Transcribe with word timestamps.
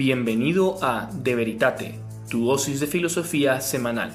Bienvenido 0.00 0.82
a 0.82 1.10
De 1.12 1.34
Veritate, 1.34 2.00
tu 2.30 2.46
dosis 2.46 2.80
de 2.80 2.86
filosofía 2.86 3.60
semanal. 3.60 4.10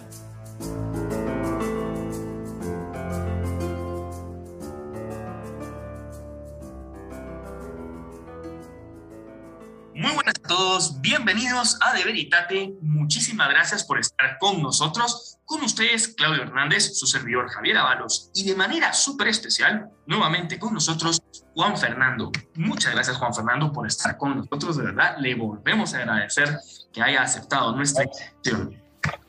Muy 9.94 10.12
buenas 10.12 10.34
a 10.44 10.48
todos, 10.48 11.00
bienvenidos 11.02 11.78
a 11.84 11.94
De 11.94 12.04
Veritate. 12.04 12.74
Muchísimas 12.82 13.50
gracias 13.50 13.84
por 13.84 14.00
estar 14.00 14.40
con 14.40 14.64
nosotros. 14.64 15.35
Con 15.46 15.62
ustedes, 15.62 16.08
Claudio 16.08 16.42
Hernández, 16.42 16.98
su 16.98 17.06
servidor 17.06 17.48
Javier 17.50 17.78
Avalos, 17.78 18.32
y 18.34 18.50
de 18.50 18.56
manera 18.56 18.92
súper 18.94 19.28
especial, 19.28 19.92
nuevamente 20.08 20.58
con 20.58 20.74
nosotros, 20.74 21.22
Juan 21.54 21.78
Fernando. 21.78 22.32
Muchas 22.56 22.94
gracias, 22.94 23.18
Juan 23.18 23.32
Fernando, 23.32 23.72
por 23.72 23.86
estar 23.86 24.18
con 24.18 24.38
nosotros. 24.38 24.78
De 24.78 24.86
verdad, 24.86 25.18
le 25.20 25.36
volvemos 25.36 25.94
a 25.94 26.00
agradecer 26.00 26.58
que 26.92 27.04
haya 27.04 27.22
aceptado 27.22 27.76
nuestra 27.76 28.06
invitación. 28.06 28.82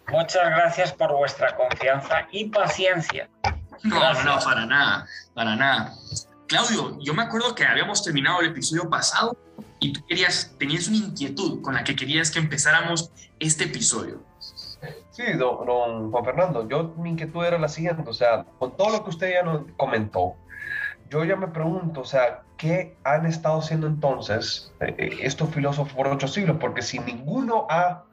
Muchas 0.09 0.47
gracias 0.47 0.93
por 0.95 1.13
vuestra 1.13 1.55
confianza 1.55 2.27
y 2.33 2.47
paciencia. 2.49 3.29
No, 3.83 4.23
no, 4.25 4.39
para 4.41 4.65
nada, 4.65 5.07
para 5.35 5.55
nada. 5.55 5.93
Claudio, 6.47 6.99
yo 7.03 7.13
me 7.13 7.25
acuerdo 7.25 7.55
que 7.55 7.67
habíamos 7.67 8.03
terminado 8.03 8.41
el 8.41 8.47
episodio 8.47 8.89
pasado 8.89 9.37
y 9.81 9.93
tú 9.93 10.07
querías, 10.07 10.55
tenías 10.59 10.89
una 10.89 10.97
inquietud 10.97 11.61
con 11.61 11.75
la 11.75 11.85
que 11.85 11.95
querías 11.95 12.31
que 12.31 12.39
empezáramos 12.39 13.11
este 13.39 13.65
episodio. 13.65 14.25
Sí, 15.17 15.33
don, 15.33 16.11
Juan 16.11 16.25
Fernando, 16.27 16.69
yo 16.69 16.93
mi 16.99 17.09
inquietud 17.09 17.43
era 17.43 17.59
la 17.59 17.69
siguiente, 17.69 18.05
o 18.07 18.13
sea, 18.13 18.45
con 18.59 18.77
todo 18.77 18.91
lo 18.91 19.03
que 19.03 19.09
usted 19.09 19.33
ya 19.33 19.43
nos 19.43 19.63
comentó, 19.79 20.35
yo 21.09 21.25
ya 21.25 21.37
me 21.37 21.49
pregunto, 21.49 22.03
o 22.03 22.05
sea, 22.05 22.43
¿qué 22.59 22.99
han 23.03 23.25
estado 23.25 23.61
haciendo 23.61 23.87
entonces 23.87 24.75
eh, 24.81 25.17
estos 25.23 25.49
filósofos 25.49 25.95
por 25.95 26.07
ocho 26.09 26.29
siglos? 26.29 26.59
Porque 26.61 26.83
si 26.83 26.99
ninguno 26.99 27.67
ha 27.71 28.05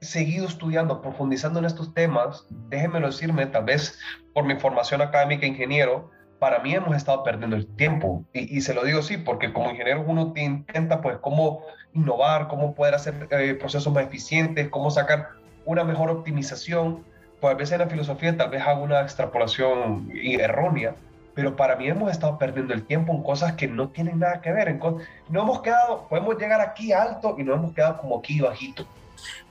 seguido 0.00 0.48
estudiando, 0.48 1.00
profundizando 1.00 1.60
en 1.60 1.66
estos 1.66 1.94
temas, 1.94 2.44
déjenmelo 2.68 3.06
decirme, 3.06 3.46
tal 3.46 3.66
vez 3.66 3.96
por 4.34 4.44
mi 4.44 4.56
formación 4.56 5.02
académica 5.02 5.46
ingeniero, 5.46 6.10
para 6.40 6.58
mí 6.58 6.74
hemos 6.74 6.96
estado 6.96 7.22
perdiendo 7.22 7.54
el 7.54 7.68
tiempo. 7.76 8.24
Y, 8.32 8.60
se 8.62 8.74
lo 8.74 8.82
digo 8.82 8.98
así, 8.98 9.18
porque 9.18 9.52
como 9.52 9.70
ingeniero 9.70 10.02
uno 10.04 10.32
intenta, 10.34 11.00
pues, 11.00 11.18
cómo 11.18 11.60
innovar, 11.92 12.48
cómo 12.48 12.74
poder 12.74 12.96
hacer 12.96 13.28
eh, 13.30 13.54
procesos 13.54 13.92
más 13.92 14.02
eficientes, 14.04 14.68
cómo 14.68 14.90
sacar 14.90 15.39
una 15.70 15.84
mejor 15.84 16.10
optimización. 16.10 17.04
Pues 17.40 17.54
a 17.54 17.56
veces 17.56 17.72
en 17.72 17.78
la 17.80 17.86
filosofía 17.86 18.36
tal 18.36 18.50
vez 18.50 18.62
hago 18.62 18.82
una 18.82 19.00
extrapolación 19.00 20.10
errónea, 20.14 20.94
pero 21.34 21.56
para 21.56 21.76
mí 21.76 21.88
hemos 21.88 22.10
estado 22.10 22.38
perdiendo 22.38 22.74
el 22.74 22.84
tiempo 22.84 23.12
en 23.14 23.22
cosas 23.22 23.54
que 23.54 23.66
no 23.66 23.88
tienen 23.88 24.18
nada 24.18 24.42
que 24.42 24.52
ver. 24.52 24.68
En 24.68 24.78
no 24.78 25.42
hemos 25.42 25.62
quedado, 25.62 26.06
podemos 26.08 26.36
llegar 26.36 26.60
aquí 26.60 26.92
alto 26.92 27.36
y 27.38 27.44
no 27.44 27.54
hemos 27.54 27.72
quedado 27.72 27.96
como 27.98 28.18
aquí 28.18 28.40
bajito. 28.40 28.86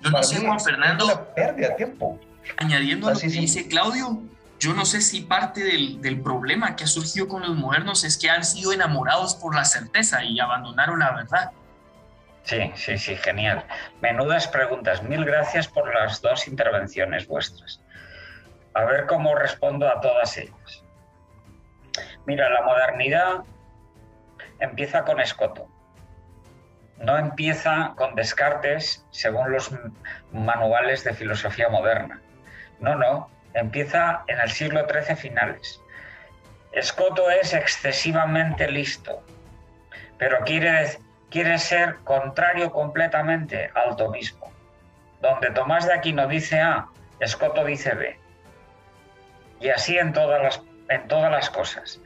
Yo 0.02 0.12
no 0.12 0.22
sé, 0.22 0.40
Juan 0.46 0.60
Fernando. 0.60 1.06
Es 1.06 1.16
una 1.16 1.26
pérdida 1.34 1.70
de 1.70 1.76
tiempo. 1.76 2.20
Añadiendo 2.58 3.08
a 3.08 3.14
lo 3.14 3.20
que 3.20 3.28
dice 3.28 3.68
Claudio, 3.68 4.20
yo 4.60 4.74
no 4.74 4.86
sé 4.86 5.02
si 5.02 5.22
parte 5.22 5.64
del, 5.64 6.02
del, 6.02 6.20
problema 6.22 6.76
que 6.76 6.84
ha 6.84 6.88
surgido 6.88 7.28
con 7.28 7.42
los 7.42 7.56
modernos 7.56 8.04
es 8.04 8.18
que 8.18 8.30
han 8.30 8.44
sido 8.44 8.74
enamorados 8.74 9.36
por 9.36 9.56
la 9.56 9.66
certeza 9.66 10.24
y 10.24 10.40
abandonaron 10.40 11.00
la 11.00 11.16
verdad. 11.16 11.52
Sí, 12.50 12.72
sí, 12.74 12.98
sí, 12.98 13.16
genial. 13.16 13.64
Menudas 14.02 14.48
preguntas. 14.48 15.04
Mil 15.04 15.24
gracias 15.24 15.68
por 15.68 15.94
las 15.94 16.20
dos 16.24 16.48
intervenciones 16.48 17.28
vuestras. 17.28 17.80
A 18.74 18.86
ver 18.86 19.06
cómo 19.06 19.36
respondo 19.36 19.88
a 19.88 20.02
todas 20.02 20.36
ellas. 20.36 20.84
Mira, 22.26 22.50
la 22.50 22.64
modernidad 22.64 23.44
empieza 24.60 25.06
con 25.06 25.20
Escoto. 25.20 25.70
No 26.98 27.20
empieza 27.20 27.94
con 27.98 28.16
Descartes 28.16 29.06
según 29.12 29.52
los 29.52 29.70
manuales 30.32 31.04
de 31.04 31.14
filosofía 31.14 31.70
moderna. 31.70 32.20
No, 32.80 32.96
no, 32.96 33.30
empieza 33.54 34.24
en 34.26 34.40
el 34.40 34.50
siglo 34.50 34.88
XIII 34.90 35.16
finales. 35.16 35.80
Escoto 36.72 37.30
es 37.30 37.54
excesivamente 37.54 38.68
listo, 38.72 39.24
pero 40.18 40.40
quiere, 40.46 40.98
quiere 41.30 41.58
ser 41.58 41.98
contrario 42.04 42.72
completamente 42.72 43.72
al 43.76 43.96
tomismo. 43.96 44.52
Donde 45.22 45.52
Tomás 45.52 45.86
de 45.86 45.94
Aquino 45.94 46.28
dice 46.28 46.62
A, 46.62 46.88
Escoto 47.20 47.66
dice 47.66 47.94
B. 47.94 48.18
Y 49.60 49.70
así 49.70 49.98
en 49.98 50.14
todas 50.14 50.42
las, 50.42 50.62
en 50.88 51.08
todas 51.08 51.32
las 51.32 51.50
cosas. 51.50 52.00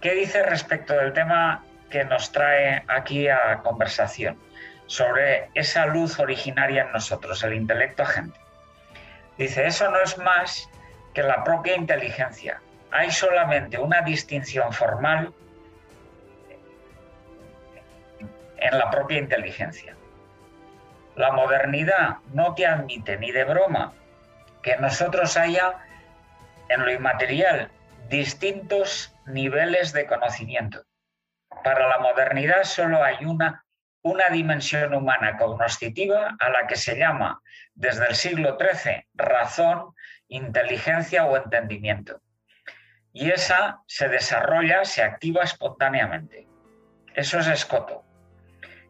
¿Qué 0.00 0.14
dice 0.14 0.42
respecto 0.42 0.94
del 0.94 1.12
tema 1.12 1.64
que 1.90 2.04
nos 2.04 2.32
trae 2.32 2.82
aquí 2.88 3.28
a 3.28 3.60
conversación? 3.62 4.38
Sobre 4.86 5.50
esa 5.54 5.86
luz 5.86 6.18
originaria 6.18 6.82
en 6.82 6.92
nosotros, 6.92 7.42
el 7.42 7.54
intelecto 7.54 8.02
agente. 8.02 8.38
Dice, 9.38 9.66
eso 9.66 9.90
no 9.90 9.98
es 10.00 10.16
más 10.18 10.68
que 11.12 11.22
la 11.22 11.42
propia 11.42 11.76
inteligencia. 11.76 12.60
Hay 12.90 13.10
solamente 13.10 13.78
una 13.78 14.02
distinción 14.02 14.72
formal 14.72 15.32
en 18.58 18.78
la 18.78 18.90
propia 18.90 19.18
inteligencia. 19.18 19.96
La 21.16 21.32
modernidad 21.32 22.16
no 22.32 22.54
te 22.54 22.66
admite 22.66 23.16
ni 23.18 23.30
de 23.30 23.44
broma 23.44 23.92
que 24.62 24.76
nosotros 24.78 25.36
haya 25.36 25.78
en 26.68 26.84
lo 26.84 26.92
inmaterial 26.92 27.70
distintos 28.08 29.14
niveles 29.26 29.92
de 29.92 30.06
conocimiento. 30.06 30.82
Para 31.62 31.88
la 31.88 31.98
modernidad 31.98 32.64
solo 32.64 33.02
hay 33.02 33.24
una, 33.24 33.64
una 34.02 34.28
dimensión 34.30 34.94
humana 34.94 35.36
cognoscitiva 35.36 36.36
a 36.38 36.48
la 36.50 36.66
que 36.66 36.76
se 36.76 36.98
llama 36.98 37.40
desde 37.74 38.06
el 38.06 38.14
siglo 38.14 38.58
XIII 38.58 39.06
razón, 39.14 39.94
inteligencia 40.28 41.24
o 41.26 41.36
entendimiento. 41.36 42.20
Y 43.12 43.30
esa 43.30 43.80
se 43.86 44.08
desarrolla, 44.08 44.84
se 44.84 45.02
activa 45.02 45.44
espontáneamente. 45.44 46.48
Eso 47.14 47.38
es 47.38 47.46
Escoto. 47.46 48.03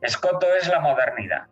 Escoto 0.01 0.47
es 0.55 0.69
la 0.69 0.81
modernidad. 0.81 1.47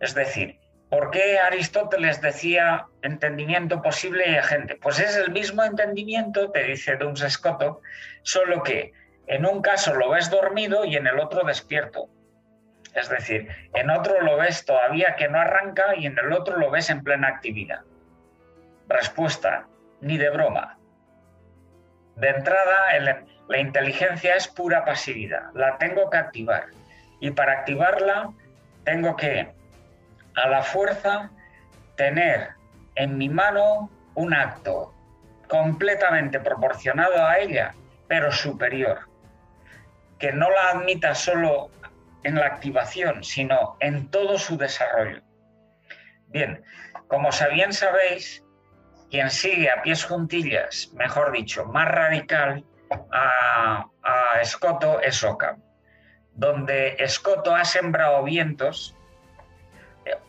Es 0.00 0.14
decir, 0.14 0.58
¿Por 0.92 1.10
qué 1.10 1.38
Aristóteles 1.38 2.20
decía 2.20 2.84
entendimiento 3.00 3.80
posible 3.80 4.28
y 4.28 4.36
agente? 4.36 4.76
Pues 4.76 5.00
es 5.00 5.16
el 5.16 5.30
mismo 5.30 5.64
entendimiento, 5.64 6.50
te 6.50 6.64
dice 6.64 6.96
Duns 6.96 7.24
Scotto, 7.30 7.80
solo 8.20 8.62
que 8.62 8.92
en 9.26 9.46
un 9.46 9.62
caso 9.62 9.94
lo 9.94 10.10
ves 10.10 10.28
dormido 10.28 10.84
y 10.84 10.96
en 10.96 11.06
el 11.06 11.18
otro 11.18 11.44
despierto. 11.44 12.10
Es 12.94 13.08
decir, 13.08 13.48
en 13.72 13.88
otro 13.88 14.20
lo 14.20 14.36
ves 14.36 14.66
todavía 14.66 15.16
que 15.16 15.28
no 15.28 15.38
arranca 15.38 15.96
y 15.96 16.04
en 16.04 16.18
el 16.18 16.30
otro 16.30 16.58
lo 16.58 16.70
ves 16.70 16.90
en 16.90 17.02
plena 17.02 17.28
actividad. 17.28 17.80
Respuesta, 18.86 19.66
ni 20.02 20.18
de 20.18 20.28
broma. 20.28 20.78
De 22.16 22.28
entrada, 22.28 23.24
la 23.48 23.58
inteligencia 23.58 24.36
es 24.36 24.46
pura 24.46 24.84
pasividad, 24.84 25.54
la 25.54 25.78
tengo 25.78 26.10
que 26.10 26.18
activar. 26.18 26.66
Y 27.22 27.30
para 27.30 27.52
activarla, 27.52 28.32
tengo 28.82 29.14
que 29.14 29.48
a 30.34 30.48
la 30.48 30.60
fuerza 30.60 31.30
tener 31.94 32.48
en 32.96 33.16
mi 33.16 33.28
mano 33.28 33.88
un 34.16 34.34
acto 34.34 34.92
completamente 35.48 36.40
proporcionado 36.40 37.24
a 37.24 37.38
ella, 37.38 37.76
pero 38.08 38.32
superior, 38.32 39.08
que 40.18 40.32
no 40.32 40.50
la 40.50 40.70
admita 40.70 41.14
solo 41.14 41.70
en 42.24 42.34
la 42.34 42.46
activación, 42.46 43.22
sino 43.22 43.76
en 43.78 44.10
todo 44.10 44.36
su 44.36 44.58
desarrollo. 44.58 45.22
Bien, 46.26 46.60
como 47.06 47.30
bien 47.54 47.72
sabéis, 47.72 48.42
quien 49.12 49.30
sigue 49.30 49.70
a 49.70 49.80
pies 49.82 50.04
juntillas, 50.04 50.90
mejor 50.94 51.30
dicho, 51.30 51.66
más 51.66 51.86
radical 51.86 52.64
a, 53.12 53.86
a 54.02 54.40
Escoto 54.40 55.00
es 55.00 55.22
Ockham, 55.22 55.62
donde 56.34 56.96
Escoto 56.98 57.54
ha 57.54 57.64
sembrado 57.64 58.22
vientos 58.24 58.96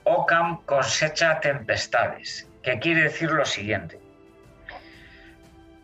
Ockham 0.03 0.63
cosecha 0.65 1.39
tempestades, 1.39 2.47
que 2.61 2.79
quiere 2.79 3.03
decir 3.03 3.31
lo 3.31 3.45
siguiente. 3.45 3.99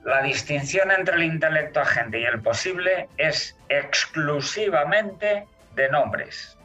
La 0.04 0.22
distinción 0.22 0.92
entre 0.92 1.16
el 1.16 1.24
intelecto 1.24 1.82
agente 1.82 2.20
y 2.20 2.26
el 2.26 2.42
posible 2.42 3.10
es 3.18 3.58
exclusivamente 3.70 5.48
de 5.76 5.90
nombres. 5.90 6.58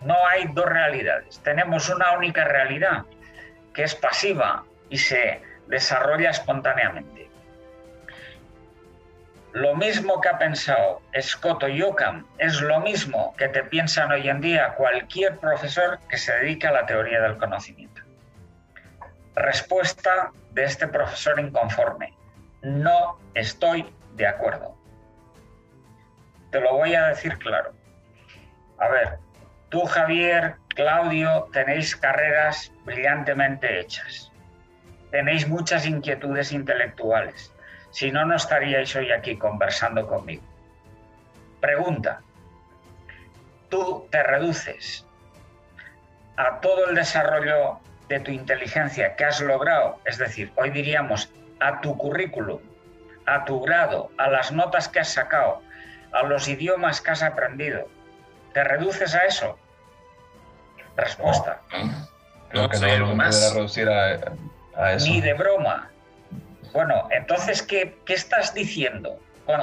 No 0.00 0.16
hay 0.26 0.48
dos 0.52 0.66
realidades. 0.66 1.40
Tenemos 1.42 1.88
una 1.88 2.12
única 2.12 2.44
realidad, 2.44 3.04
que 3.72 3.84
es 3.84 3.94
pasiva 3.94 4.64
y 4.90 4.98
se 4.98 5.40
desarrolla 5.66 6.30
espontáneamente. 6.30 7.13
Lo 9.54 9.76
mismo 9.76 10.20
que 10.20 10.28
ha 10.28 10.36
pensado 10.36 11.00
Scott 11.20 11.62
y 11.68 11.80
Ockham 11.80 12.26
es 12.38 12.60
lo 12.60 12.80
mismo 12.80 13.36
que 13.38 13.48
te 13.48 13.62
piensan 13.62 14.10
hoy 14.10 14.28
en 14.28 14.40
día 14.40 14.74
cualquier 14.74 15.38
profesor 15.38 16.00
que 16.08 16.18
se 16.18 16.34
dedique 16.34 16.66
a 16.66 16.72
la 16.72 16.86
teoría 16.86 17.20
del 17.20 17.38
conocimiento. 17.38 18.02
Respuesta 19.36 20.32
de 20.50 20.64
este 20.64 20.88
profesor 20.88 21.38
inconforme. 21.38 22.12
No 22.62 23.20
estoy 23.34 23.86
de 24.16 24.26
acuerdo. 24.26 24.76
Te 26.50 26.60
lo 26.60 26.72
voy 26.72 26.96
a 26.96 27.06
decir 27.06 27.38
claro. 27.38 27.72
A 28.78 28.88
ver, 28.88 29.18
Tú, 29.68 29.84
Javier, 29.86 30.56
Claudio, 30.74 31.48
tenéis 31.52 31.94
carreras 31.94 32.72
brillantemente 32.84 33.78
hechas. 33.78 34.32
Tenéis 35.12 35.46
muchas 35.46 35.86
inquietudes 35.86 36.50
intelectuales. 36.50 37.53
Si 37.94 38.10
no, 38.10 38.26
no 38.26 38.34
estaríais 38.34 38.94
hoy 38.96 39.12
aquí 39.12 39.36
conversando 39.36 40.04
conmigo. 40.08 40.42
Pregunta. 41.60 42.22
Tú 43.68 44.08
te 44.10 44.20
reduces 44.20 45.06
a 46.36 46.58
todo 46.58 46.88
el 46.88 46.96
desarrollo 46.96 47.78
de 48.08 48.18
tu 48.18 48.32
inteligencia 48.32 49.14
que 49.14 49.24
has 49.24 49.40
logrado, 49.40 50.00
es 50.06 50.18
decir, 50.18 50.52
hoy 50.56 50.70
diríamos 50.70 51.32
a 51.60 51.80
tu 51.80 51.96
currículum, 51.96 52.58
a 53.26 53.44
tu 53.44 53.60
grado, 53.60 54.10
a 54.18 54.28
las 54.28 54.50
notas 54.50 54.88
que 54.88 54.98
has 54.98 55.12
sacado, 55.12 55.62
a 56.12 56.24
los 56.24 56.48
idiomas 56.48 57.00
que 57.00 57.12
has 57.12 57.22
aprendido, 57.22 57.88
¿te 58.54 58.64
reduces 58.64 59.14
a 59.14 59.24
eso? 59.24 59.56
Respuesta. 60.96 61.60
No, 62.52 62.68
que 62.68 62.98
no, 62.98 63.14
más. 63.14 63.54
reducir 63.54 63.88
a, 63.88 64.14
eso. 64.94 65.06
Ni 65.06 65.20
de 65.20 65.34
broma. 65.34 65.92
Bueno, 66.74 67.06
entonces, 67.12 67.62
¿qué, 67.62 68.00
qué 68.04 68.14
estás 68.14 68.52
diciendo 68.52 69.20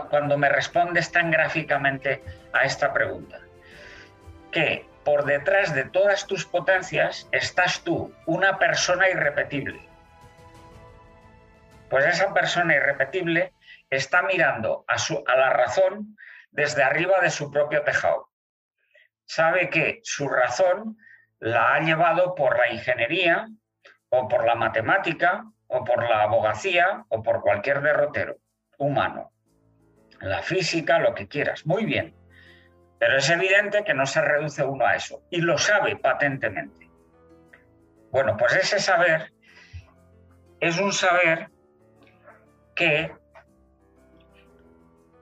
cuando, 0.10 0.38
me 0.38 0.48
respondes 0.48 1.12
tan 1.12 1.30
gráficamente 1.30 2.24
a 2.54 2.64
esta 2.64 2.94
pregunta? 2.94 3.38
Que 4.50 4.88
por 5.04 5.26
detrás 5.26 5.76
de 5.76 5.84
todas 5.84 6.26
tus 6.26 6.46
potencias 6.46 7.28
estás 7.34 7.84
tú, 7.84 8.16
una 8.28 8.58
persona 8.58 9.10
irrepetible. 9.10 9.82
Pues 11.90 12.06
esa 12.06 12.34
persona 12.34 12.76
irrepetible 12.76 13.52
está 13.90 14.22
mirando 14.22 14.86
a, 14.88 14.98
su, 14.98 15.22
a 15.28 15.36
la 15.36 15.50
razón 15.50 16.16
desde 16.52 16.82
arriba 16.82 17.16
de 17.22 17.30
su 17.30 17.52
propio 17.52 17.84
tejado. 17.84 18.30
Sabe 19.26 19.70
que 19.70 20.00
su 20.04 20.30
razón 20.30 20.98
la 21.40 21.74
ha 21.74 21.82
llevado 21.82 22.36
por 22.36 22.58
la 22.58 22.72
ingeniería 22.72 23.50
o 24.08 24.30
por 24.30 24.46
la 24.46 24.56
matemática 24.56 25.44
o 25.72 25.84
por 25.86 26.08
la 26.08 26.24
abogacía 26.24 27.06
o 27.10 27.24
por 27.24 27.42
cualquier 27.42 27.82
derrotero 27.82 28.38
humano. 28.78 29.32
La 30.20 30.42
física, 30.44 31.00
lo 31.00 31.16
que 31.16 31.28
quieras. 31.28 31.66
Muy 31.66 31.86
bien. 31.86 32.14
Pero 33.00 33.18
es 33.18 33.30
evidente 33.30 33.84
que 33.84 33.94
no 33.94 34.06
se 34.06 34.22
reduce 34.22 34.64
uno 34.64 34.86
a 34.86 34.96
eso 34.96 35.24
y 35.30 35.42
lo 35.42 35.58
sabe 35.58 35.96
patentemente. 35.96 36.92
Bueno, 38.12 38.36
pues 38.38 38.54
ese 38.56 38.80
saber 38.80 39.34
es 40.60 40.78
un 40.78 40.92
saber 40.92 41.50
que 42.76 43.12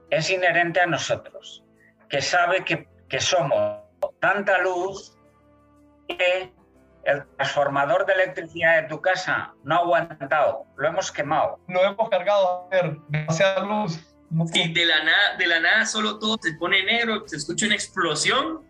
es 0.09 0.29
inherente 0.31 0.81
a 0.81 0.87
nosotros, 0.87 1.63
que 2.09 2.21
sabe 2.21 2.65
que, 2.65 2.89
que 3.07 3.21
somos 3.21 3.83
tanta 4.19 4.57
luz 4.57 5.15
que 6.07 6.51
el 7.09 7.25
transformador 7.37 8.05
de 8.05 8.13
electricidad 8.13 8.81
de 8.81 8.87
tu 8.87 9.01
casa 9.01 9.53
no 9.63 9.75
ha 9.75 9.77
aguantado, 9.79 10.65
lo 10.77 10.87
hemos 10.87 11.11
quemado. 11.11 11.59
Lo 11.67 11.83
hemos 11.83 12.09
cargado 12.09 12.65
a 12.65 12.69
ver 12.69 12.97
demasiada 13.07 13.61
luz. 13.61 13.99
Y 14.53 14.73
de 14.73 14.85
la, 14.85 15.03
nada, 15.03 15.37
de 15.37 15.47
la 15.47 15.59
nada 15.59 15.85
solo 15.85 16.19
todo 16.19 16.37
se 16.41 16.53
pone 16.53 16.83
negro, 16.83 17.27
se 17.27 17.37
escucha 17.37 17.65
una 17.65 17.75
explosión. 17.75 18.63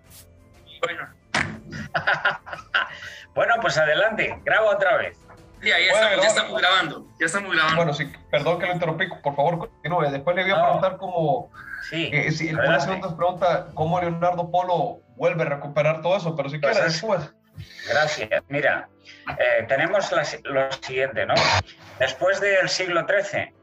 bueno. 0.82 1.10
bueno, 3.36 3.56
pues 3.62 3.78
adelante, 3.78 4.40
grabo 4.46 4.70
otra 4.70 4.98
vez. 4.98 5.18
Ya, 5.62 5.78
ya, 5.78 6.16
estamos, 6.26 6.62
grabando, 6.62 7.06
ya 7.20 7.26
estamos 7.26 7.52
grabando. 7.52 7.76
Bueno, 7.76 7.94
sí, 7.94 8.10
perdón 8.32 8.60
que 8.60 8.68
lo 8.68 8.74
interrumpí, 8.74 9.08
por 9.22 9.36
favor 9.36 9.60
continúe. 9.60 10.10
Después 10.10 10.34
le 10.38 10.44
voy 10.44 10.52
a 10.52 10.64
preguntar 10.64 10.98
cómo, 10.98 11.52
sí, 11.90 12.10
eh, 12.14 12.32
si 12.32 12.54
una 12.54 12.80
segunda 12.80 13.18
pregunta, 13.18 13.68
cómo 13.74 14.00
Leonardo 14.00 14.50
Polo 14.50 15.02
vuelve 15.18 15.44
a 15.44 15.48
recuperar 15.48 16.02
todo 16.02 16.16
eso, 16.16 16.34
pero 16.38 16.50
si 16.50 16.60
pues 16.60 16.72
quiere 16.72 16.88
después. 16.88 17.34
Gracias. 17.90 18.44
Mira, 18.48 18.90
eh, 19.38 19.66
tenemos 19.68 20.12
lo 20.44 20.72
siguiente, 20.72 21.26
¿no? 21.26 21.34
Después 22.00 22.40
del 22.40 22.70
siglo 22.70 23.06
XIII, 23.08 23.54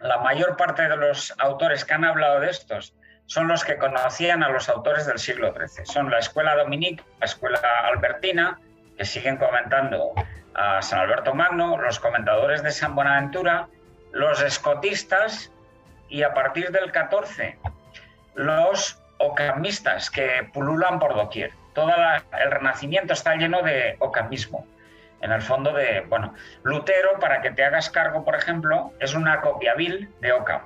la 0.00 0.18
mayor 0.18 0.56
parte 0.56 0.88
de 0.88 0.96
los 0.96 1.34
autores 1.38 1.84
que 1.84 1.94
han 1.94 2.04
hablado 2.04 2.40
de 2.40 2.50
estos 2.50 2.94
son 3.26 3.48
los 3.48 3.64
que 3.64 3.76
conocían 3.78 4.42
a 4.42 4.48
los 4.48 4.68
autores 4.68 5.06
del 5.06 5.18
siglo 5.18 5.54
XIII. 5.54 5.86
Son 5.86 6.10
la 6.10 6.18
escuela 6.18 6.56
Dominique, 6.56 7.04
la 7.20 7.26
escuela 7.26 7.60
albertina, 7.84 8.58
que 8.96 9.04
siguen 9.04 9.36
comentando 9.36 10.14
a 10.54 10.82
San 10.82 11.00
Alberto 11.00 11.34
Magno, 11.34 11.78
los 11.78 12.00
comentadores 12.00 12.62
de 12.62 12.72
San 12.72 12.94
Buenaventura, 12.94 13.68
los 14.12 14.42
escotistas 14.42 15.52
y 16.08 16.22
a 16.22 16.34
partir 16.34 16.70
del 16.72 16.90
XIV 16.90 17.56
los 18.34 19.00
ocamistas 19.18 20.10
que 20.10 20.48
pululan 20.52 20.98
por 20.98 21.14
doquier. 21.14 21.52
Todo 21.80 21.94
el 22.38 22.50
Renacimiento 22.50 23.14
está 23.14 23.36
lleno 23.36 23.62
de 23.62 23.96
ocamismo 24.00 24.66
en 25.22 25.32
el 25.32 25.40
fondo 25.40 25.72
de, 25.72 26.02
bueno, 26.10 26.34
Lutero, 26.62 27.18
para 27.18 27.40
que 27.40 27.52
te 27.52 27.64
hagas 27.64 27.88
cargo, 27.88 28.22
por 28.22 28.34
ejemplo, 28.34 28.92
es 29.00 29.14
una 29.14 29.40
copia 29.40 29.72
vil 29.74 30.10
de 30.20 30.30
Ockham, 30.30 30.60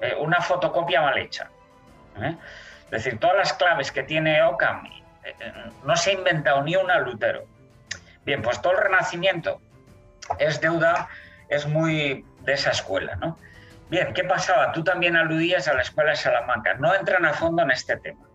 eh, 0.00 0.14
una 0.18 0.40
fotocopia 0.40 1.02
mal 1.02 1.18
hecha. 1.18 1.50
¿eh? 2.18 2.34
Es 2.84 2.90
decir, 2.90 3.18
todas 3.18 3.36
las 3.36 3.52
claves 3.52 3.92
que 3.92 4.02
tiene 4.04 4.42
Ockham, 4.42 4.86
eh, 5.22 5.34
no 5.84 5.96
se 5.96 6.10
ha 6.10 6.14
inventado 6.14 6.62
ni 6.62 6.76
una 6.76 6.98
Lutero. 6.98 7.44
Bien, 8.24 8.40
pues 8.40 8.62
todo 8.62 8.72
el 8.72 8.78
Renacimiento 8.78 9.60
es 10.38 10.62
deuda, 10.62 11.10
es 11.50 11.66
muy 11.66 12.24
de 12.40 12.54
esa 12.54 12.70
escuela, 12.70 13.16
¿no? 13.16 13.38
Bien, 13.90 14.14
¿qué 14.14 14.24
pasaba? 14.24 14.72
Tú 14.72 14.82
también 14.82 15.14
aludías 15.14 15.68
a 15.68 15.74
la 15.74 15.82
escuela 15.82 16.12
de 16.12 16.16
Salamanca. 16.16 16.72
No 16.78 16.94
entran 16.94 17.26
a 17.26 17.34
fondo 17.34 17.62
en 17.62 17.70
este 17.70 17.98
tema. 17.98 18.26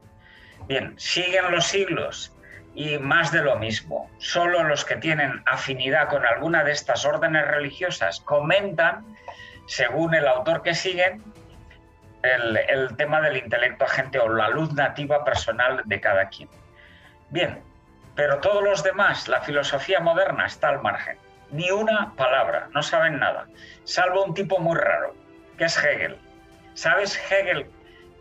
Bien, 0.68 0.94
siguen 0.98 1.50
los 1.52 1.66
siglos 1.66 2.34
y 2.76 2.98
más 3.00 3.32
de 3.32 3.42
lo 3.42 3.56
mismo. 3.56 4.12
Solo 4.18 4.64
los 4.64 4.84
que 4.84 4.98
tienen 4.98 5.42
afinidad 5.46 6.10
con 6.10 6.26
alguna 6.26 6.64
de 6.64 6.74
estas 6.74 7.06
órdenes 7.06 7.48
religiosas 7.48 8.20
comentan, 8.20 9.06
según 9.66 10.14
el 10.14 10.28
autor 10.28 10.62
que 10.62 10.76
siguen, 10.76 11.24
el, 12.22 12.96
tema 12.98 13.22
del 13.22 13.38
intelecto 13.38 13.86
agente 13.86 14.20
o 14.20 14.28
la 14.28 14.50
luz 14.50 14.74
nativa 14.74 15.24
personal 15.24 15.82
de 15.86 16.02
cada 16.02 16.28
quien. 16.28 16.50
Bien, 17.30 17.64
pero 18.16 18.40
todos 18.40 18.64
los 18.64 18.84
demás, 18.84 19.30
la 19.30 19.42
filosofía 19.42 20.02
moderna 20.02 20.46
está 20.46 20.70
al 20.70 20.82
margen. 20.82 21.18
Ni 21.50 21.72
una 21.72 22.14
palabra, 22.16 22.68
no 22.74 22.84
saben 22.84 23.20
nada, 23.20 23.48
salvo 23.86 24.26
un 24.26 24.34
tipo 24.34 24.60
muy 24.60 24.76
raro, 24.76 25.16
que 25.58 25.66
es 25.66 25.82
Hegel. 25.82 26.18
¿Sabes 26.74 27.18
Hegel 27.32 27.70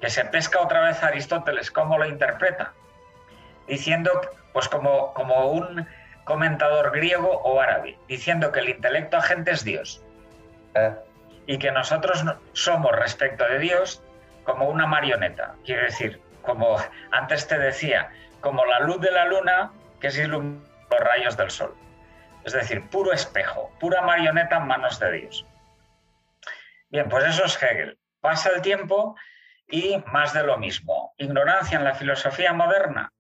que 0.01 0.11
se 0.11 0.25
pesca 0.25 0.61
otra 0.61 0.83
vez 0.83 1.03
a 1.03 1.09
Aristóteles 1.09 1.71
cómo 1.71 1.99
lo 1.99 2.07
interpreta? 2.07 2.73
Diciendo 3.67 4.11
pues 4.53 4.69
como, 4.69 5.13
como 5.15 5.51
un 5.51 5.87
comentador 6.25 6.91
griego 6.93 7.31
o 7.31 7.61
árabe, 7.61 7.99
diciendo 8.09 8.53
que 8.53 8.61
el 8.61 8.71
intelecto 8.71 9.17
agente 9.19 9.51
es 9.51 9.65
Dios. 9.65 10.03
Eh. 10.75 10.95
Y 11.47 11.59
que 11.59 11.71
nosotros 11.71 12.25
somos 12.53 12.93
respecto 12.93 13.45
de 13.45 13.59
Dios 13.59 14.03
como 14.45 14.69
una 14.69 14.87
marioneta. 14.87 15.55
Quiere 15.65 15.83
decir, 15.83 16.21
como 16.43 16.77
antes 17.11 17.47
te 17.47 17.59
decía, 17.59 18.11
como 18.41 18.65
la 18.65 18.81
luz 18.81 19.01
de 19.01 19.11
la 19.11 19.27
luna 19.27 19.73
que 20.01 20.09
es 20.09 20.29
los 20.29 20.43
rayos 20.91 21.37
del 21.37 21.51
sol. 21.51 21.75
Es 22.45 22.53
decir, 22.53 22.89
puro 22.89 23.13
espejo, 23.13 23.71
pura 23.81 24.03
marioneta 24.03 24.57
en 24.57 24.67
manos 24.67 24.99
de 24.99 25.13
Dios. 25.13 25.47
Bien, 26.91 27.09
pues 27.09 27.25
eso 27.25 27.45
es 27.45 27.63
Hegel. 27.63 27.99
Pasa 28.21 28.51
el 28.55 28.63
tiempo 28.63 29.17
y 29.69 29.97
más 30.13 30.33
de 30.33 30.45
lo 30.45 30.59
mismo. 30.59 31.15
Ignorancia 31.19 31.79
en 31.79 31.85
la 31.85 31.95
filosofía 31.95 32.53
moderna 32.53 33.13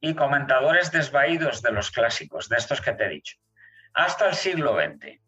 y 0.00 0.14
comentadores 0.14 0.92
desvaídos 0.92 1.62
de 1.62 1.72
los 1.72 1.90
clásicos, 1.90 2.48
de 2.48 2.56
estos 2.56 2.80
que 2.80 2.92
te 2.92 3.06
he 3.06 3.08
dicho. 3.08 3.36
Hasta 3.94 4.28
el 4.28 4.34
siglo 4.34 4.76
XX. 4.76 5.20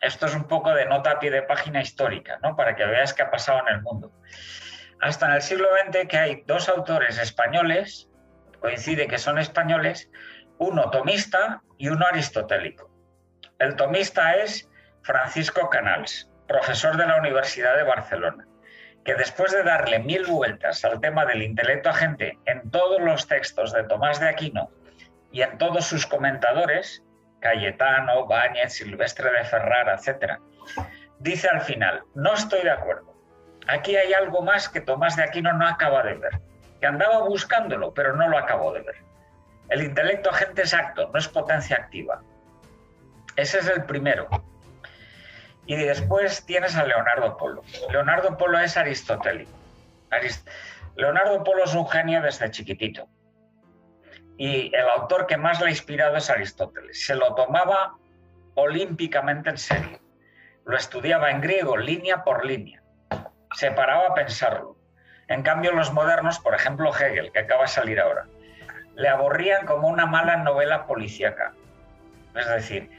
Esto 0.00 0.26
es 0.26 0.34
un 0.34 0.44
poco 0.44 0.74
de 0.74 0.86
nota 0.86 1.12
a 1.12 1.18
pie 1.18 1.30
de 1.30 1.42
página 1.42 1.80
histórica, 1.80 2.38
¿no? 2.42 2.56
para 2.56 2.74
que 2.76 2.84
veas 2.84 3.14
qué 3.14 3.22
ha 3.22 3.30
pasado 3.30 3.60
en 3.66 3.74
el 3.74 3.82
mundo. 3.82 4.12
Hasta 5.00 5.26
en 5.26 5.32
el 5.32 5.42
siglo 5.42 5.68
XX 5.82 6.08
que 6.08 6.18
hay 6.18 6.42
dos 6.46 6.68
autores 6.68 7.18
españoles, 7.18 8.08
coincide 8.60 9.06
que 9.06 9.18
son 9.18 9.38
españoles, 9.38 10.10
uno 10.58 10.90
tomista 10.90 11.62
y 11.78 11.88
uno 11.88 12.06
aristotélico. 12.06 12.90
El 13.58 13.76
tomista 13.76 14.34
es 14.34 14.68
Francisco 15.02 15.70
Canals, 15.70 16.30
profesor 16.48 16.96
de 16.96 17.06
la 17.06 17.18
Universidad 17.18 17.76
de 17.76 17.84
Barcelona 17.84 18.46
que 19.06 19.14
después 19.14 19.52
de 19.52 19.62
darle 19.62 20.00
mil 20.00 20.26
vueltas 20.26 20.84
al 20.84 21.00
tema 21.00 21.24
del 21.24 21.44
intelecto 21.44 21.90
agente 21.90 22.40
en 22.44 22.68
todos 22.72 23.00
los 23.00 23.28
textos 23.28 23.72
de 23.72 23.84
Tomás 23.84 24.18
de 24.18 24.28
Aquino 24.28 24.68
y 25.30 25.42
en 25.42 25.58
todos 25.58 25.86
sus 25.86 26.06
comentadores, 26.06 27.04
Cayetano, 27.38 28.26
Báñez, 28.26 28.72
Silvestre 28.72 29.30
de 29.30 29.44
Ferrara, 29.44 29.94
etc., 29.94 30.40
dice 31.20 31.48
al 31.48 31.60
final, 31.60 32.02
no 32.16 32.34
estoy 32.34 32.62
de 32.62 32.72
acuerdo. 32.72 33.14
Aquí 33.68 33.94
hay 33.94 34.12
algo 34.12 34.42
más 34.42 34.68
que 34.68 34.80
Tomás 34.80 35.14
de 35.14 35.22
Aquino 35.22 35.52
no 35.52 35.68
acaba 35.68 36.02
de 36.02 36.14
ver, 36.14 36.40
que 36.80 36.86
andaba 36.88 37.20
buscándolo, 37.20 37.94
pero 37.94 38.16
no 38.16 38.28
lo 38.28 38.36
acabó 38.36 38.72
de 38.72 38.82
ver. 38.82 38.96
El 39.68 39.84
intelecto 39.84 40.30
agente 40.30 40.62
es 40.62 40.74
acto, 40.74 41.10
no 41.12 41.18
es 41.20 41.28
potencia 41.28 41.76
activa. 41.76 42.24
Ese 43.36 43.60
es 43.60 43.68
el 43.68 43.84
primero. 43.84 44.26
Y 45.66 45.76
después 45.76 46.44
tienes 46.46 46.76
a 46.76 46.84
Leonardo 46.84 47.36
Polo. 47.36 47.62
Leonardo 47.90 48.36
Polo 48.36 48.58
es 48.60 48.76
aristotélico. 48.76 49.50
Leonardo 50.96 51.42
Polo 51.44 51.64
es 51.64 51.74
un 51.74 51.88
genio 51.88 52.22
desde 52.22 52.50
chiquitito. 52.50 53.08
y 54.38 54.74
el 54.74 54.88
autor 54.88 55.26
que 55.26 55.36
más 55.36 55.60
le 55.60 55.68
ha 55.68 55.70
inspirado 55.70 56.16
es 56.16 56.28
Aristóteles. 56.28 57.04
Se 57.06 57.14
lo 57.14 57.34
tomaba 57.34 57.96
olímpicamente 58.54 59.50
en 59.50 59.58
serio. 59.58 59.98
Lo 60.66 60.76
estudiaba 60.76 61.30
en 61.30 61.40
griego, 61.40 61.76
línea 61.76 62.22
por 62.22 62.44
línea. 62.44 62.82
Se 63.54 63.70
paraba 63.70 64.08
a 64.08 64.14
pensarlo. 64.14 64.76
En 65.28 65.42
cambio, 65.42 65.72
los 65.72 65.92
modernos, 65.92 66.38
por 66.38 66.54
ejemplo 66.54 66.92
Hegel, 66.94 67.32
que 67.32 67.40
acaba 67.40 67.62
de 67.62 67.68
salir 67.68 67.98
ahora, 67.98 68.26
le 68.94 69.08
aburrían 69.08 69.66
como 69.66 69.88
una 69.88 70.06
mala 70.06 70.36
novela 70.36 70.86
policíaca. 70.86 71.52
Es 72.34 72.48
decir, 72.48 72.90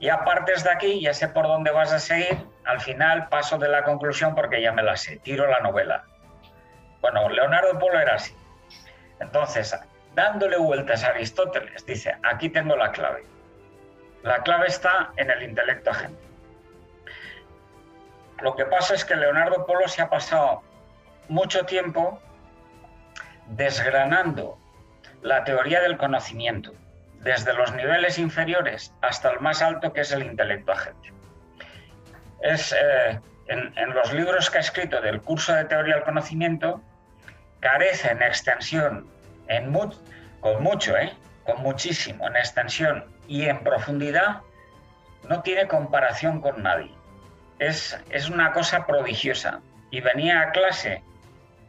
ya 0.00 0.24
partes 0.24 0.64
de 0.64 0.70
aquí, 0.70 1.00
ya 1.00 1.14
sé 1.14 1.28
por 1.28 1.46
dónde 1.46 1.70
vas 1.70 1.92
a 1.92 1.98
seguir, 1.98 2.38
al 2.64 2.80
final 2.80 3.28
paso 3.28 3.58
de 3.58 3.68
la 3.68 3.84
conclusión 3.84 4.34
porque 4.34 4.60
ya 4.60 4.72
me 4.72 4.82
la 4.82 4.96
sé, 4.96 5.18
tiro 5.18 5.46
la 5.46 5.60
novela. 5.60 6.04
Bueno, 7.00 7.28
Leonardo 7.28 7.78
Polo 7.78 8.00
era 8.00 8.14
así. 8.14 8.34
Entonces, 9.20 9.74
dándole 10.14 10.58
vueltas 10.58 11.04
a 11.04 11.08
Aristóteles, 11.08 11.86
dice, 11.86 12.16
aquí 12.22 12.48
tengo 12.48 12.76
la 12.76 12.92
clave. 12.92 13.24
La 14.22 14.42
clave 14.42 14.66
está 14.66 15.12
en 15.16 15.30
el 15.30 15.42
intelecto 15.42 15.90
agente. 15.90 16.20
Lo 18.42 18.54
que 18.54 18.66
pasa 18.66 18.94
es 18.94 19.04
que 19.04 19.16
Leonardo 19.16 19.64
Polo 19.66 19.88
se 19.88 20.02
ha 20.02 20.10
pasado 20.10 20.62
mucho 21.28 21.64
tiempo 21.64 22.20
desgranando 23.46 24.58
la 25.22 25.44
teoría 25.44 25.80
del 25.80 25.96
conocimiento, 25.96 26.72
desde 27.26 27.52
los 27.54 27.74
niveles 27.74 28.18
inferiores 28.18 28.94
hasta 29.02 29.30
el 29.32 29.40
más 29.40 29.60
alto 29.60 29.92
que 29.92 30.02
es 30.02 30.12
el 30.12 30.22
intelecto 30.22 30.70
agente. 30.70 31.12
Es, 32.40 32.72
eh, 32.72 33.18
en, 33.48 33.94
los 33.94 34.12
libros 34.12 34.48
que 34.48 34.58
ha 34.58 34.60
escrito 34.60 35.00
del 35.00 35.20
curso 35.20 35.52
de 35.52 35.64
teoría 35.64 35.96
del 35.96 36.04
conocimiento, 36.04 36.80
carece 37.58 38.12
en 38.12 38.22
extensión 38.22 39.08
en 39.48 39.76
con 40.38 40.62
mucho, 40.62 40.96
¿eh? 40.96 41.12
con 41.44 41.60
muchísimo 41.62 42.28
en 42.28 42.36
extensión 42.36 43.04
y 43.26 43.46
en 43.46 43.58
profundidad, 43.58 44.42
no 45.28 45.42
tiene 45.42 45.66
comparación 45.66 46.40
con 46.40 46.62
nadie. 46.62 46.94
Es, 47.58 47.98
es 48.10 48.30
una 48.30 48.52
cosa 48.52 48.86
prodigiosa. 48.86 49.60
Y 49.90 50.00
venía 50.00 50.42
a 50.42 50.50
clase 50.52 51.02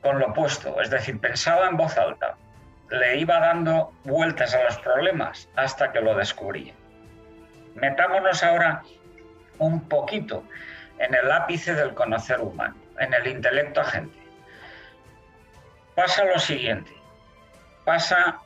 con 0.03 0.19
lo 0.19 0.27
opuesto, 0.27 0.79
es 0.81 0.91
decir, 0.91 1.19
pensaba 1.19 1.67
en 1.67 1.77
voz 1.77 1.97
alta, 1.97 2.37
le 2.89 3.17
iba 3.17 3.39
dando 3.39 3.93
vueltas 4.03 4.53
a 4.53 4.63
los 4.63 4.77
problemas 4.79 5.49
hasta 5.55 5.91
que 5.91 6.01
lo 6.01 6.15
descubría. 6.15 6.73
Metámonos 7.75 8.43
ahora 8.43 8.81
un 9.59 9.87
poquito 9.87 10.43
en 10.99 11.13
el 11.13 11.31
ápice 11.31 11.73
del 11.73 11.93
conocer 11.93 12.39
humano, 12.39 12.75
en 12.99 13.13
el 13.13 13.27
intelecto 13.27 13.81
agente. 13.81 14.17
Pasa 15.95 16.25
lo 16.25 16.39
siguiente, 16.39 16.91
pasa, 17.85 18.39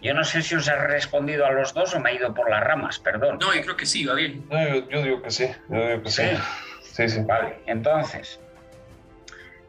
yo 0.00 0.14
no 0.14 0.24
sé 0.24 0.42
si 0.42 0.54
os 0.54 0.66
he 0.66 0.74
respondido 0.74 1.44
a 1.46 1.52
los 1.52 1.74
dos 1.74 1.94
o 1.94 2.00
me 2.00 2.10
he 2.10 2.14
ido 2.16 2.34
por 2.34 2.50
las 2.50 2.62
ramas, 2.64 2.98
perdón. 2.98 3.38
No, 3.38 3.54
yo 3.54 3.60
creo 3.62 3.76
que 3.76 3.86
sí, 3.86 4.04
va 4.04 4.14
bien. 4.14 4.48
yo, 4.50 5.02
digo 5.02 5.22
que 5.22 5.30
sí, 5.30 5.50
yo 5.68 5.86
digo 5.88 6.02
que 6.02 6.10
sí. 6.10 6.22
Sí, 6.82 7.08
sí. 7.08 7.20
Vale, 7.20 7.60
entonces, 7.66 8.40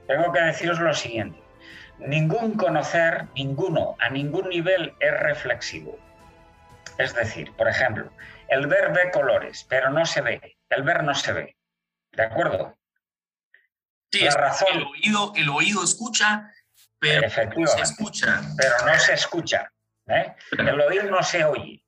tengo 0.07 0.31
que 0.31 0.41
deciros 0.41 0.79
lo 0.79 0.93
siguiente. 0.93 1.42
Ningún 1.99 2.55
conocer, 2.57 3.27
ninguno, 3.35 3.95
a 3.99 4.09
ningún 4.09 4.49
nivel 4.49 4.93
es 4.99 5.19
reflexivo. 5.19 5.97
Es 6.97 7.13
decir, 7.15 7.51
por 7.53 7.67
ejemplo, 7.67 8.11
el 8.49 8.67
ver 8.67 8.91
ve 8.91 9.11
colores, 9.11 9.65
pero 9.69 9.89
no 9.89 10.05
se 10.05 10.21
ve. 10.21 10.57
El 10.69 10.83
ver 10.83 11.03
no 11.03 11.15
se 11.15 11.33
ve. 11.33 11.57
¿De 12.11 12.23
acuerdo? 12.23 12.77
Sí, 14.11 14.23
la 14.25 14.31
razón. 14.31 14.67
El 14.73 14.83
oído, 14.83 15.33
el 15.35 15.49
oído 15.49 15.83
escucha, 15.83 16.51
pero 16.99 17.21
no 17.57 17.67
se 17.67 17.81
escucha. 17.81 18.41
Pero 18.57 18.75
no 18.85 18.99
se 18.99 19.13
escucha. 19.13 19.71
¿eh? 20.07 20.35
El 20.51 20.79
oír 20.79 21.05
no 21.05 21.23
se 21.23 21.43
oye. 21.45 21.83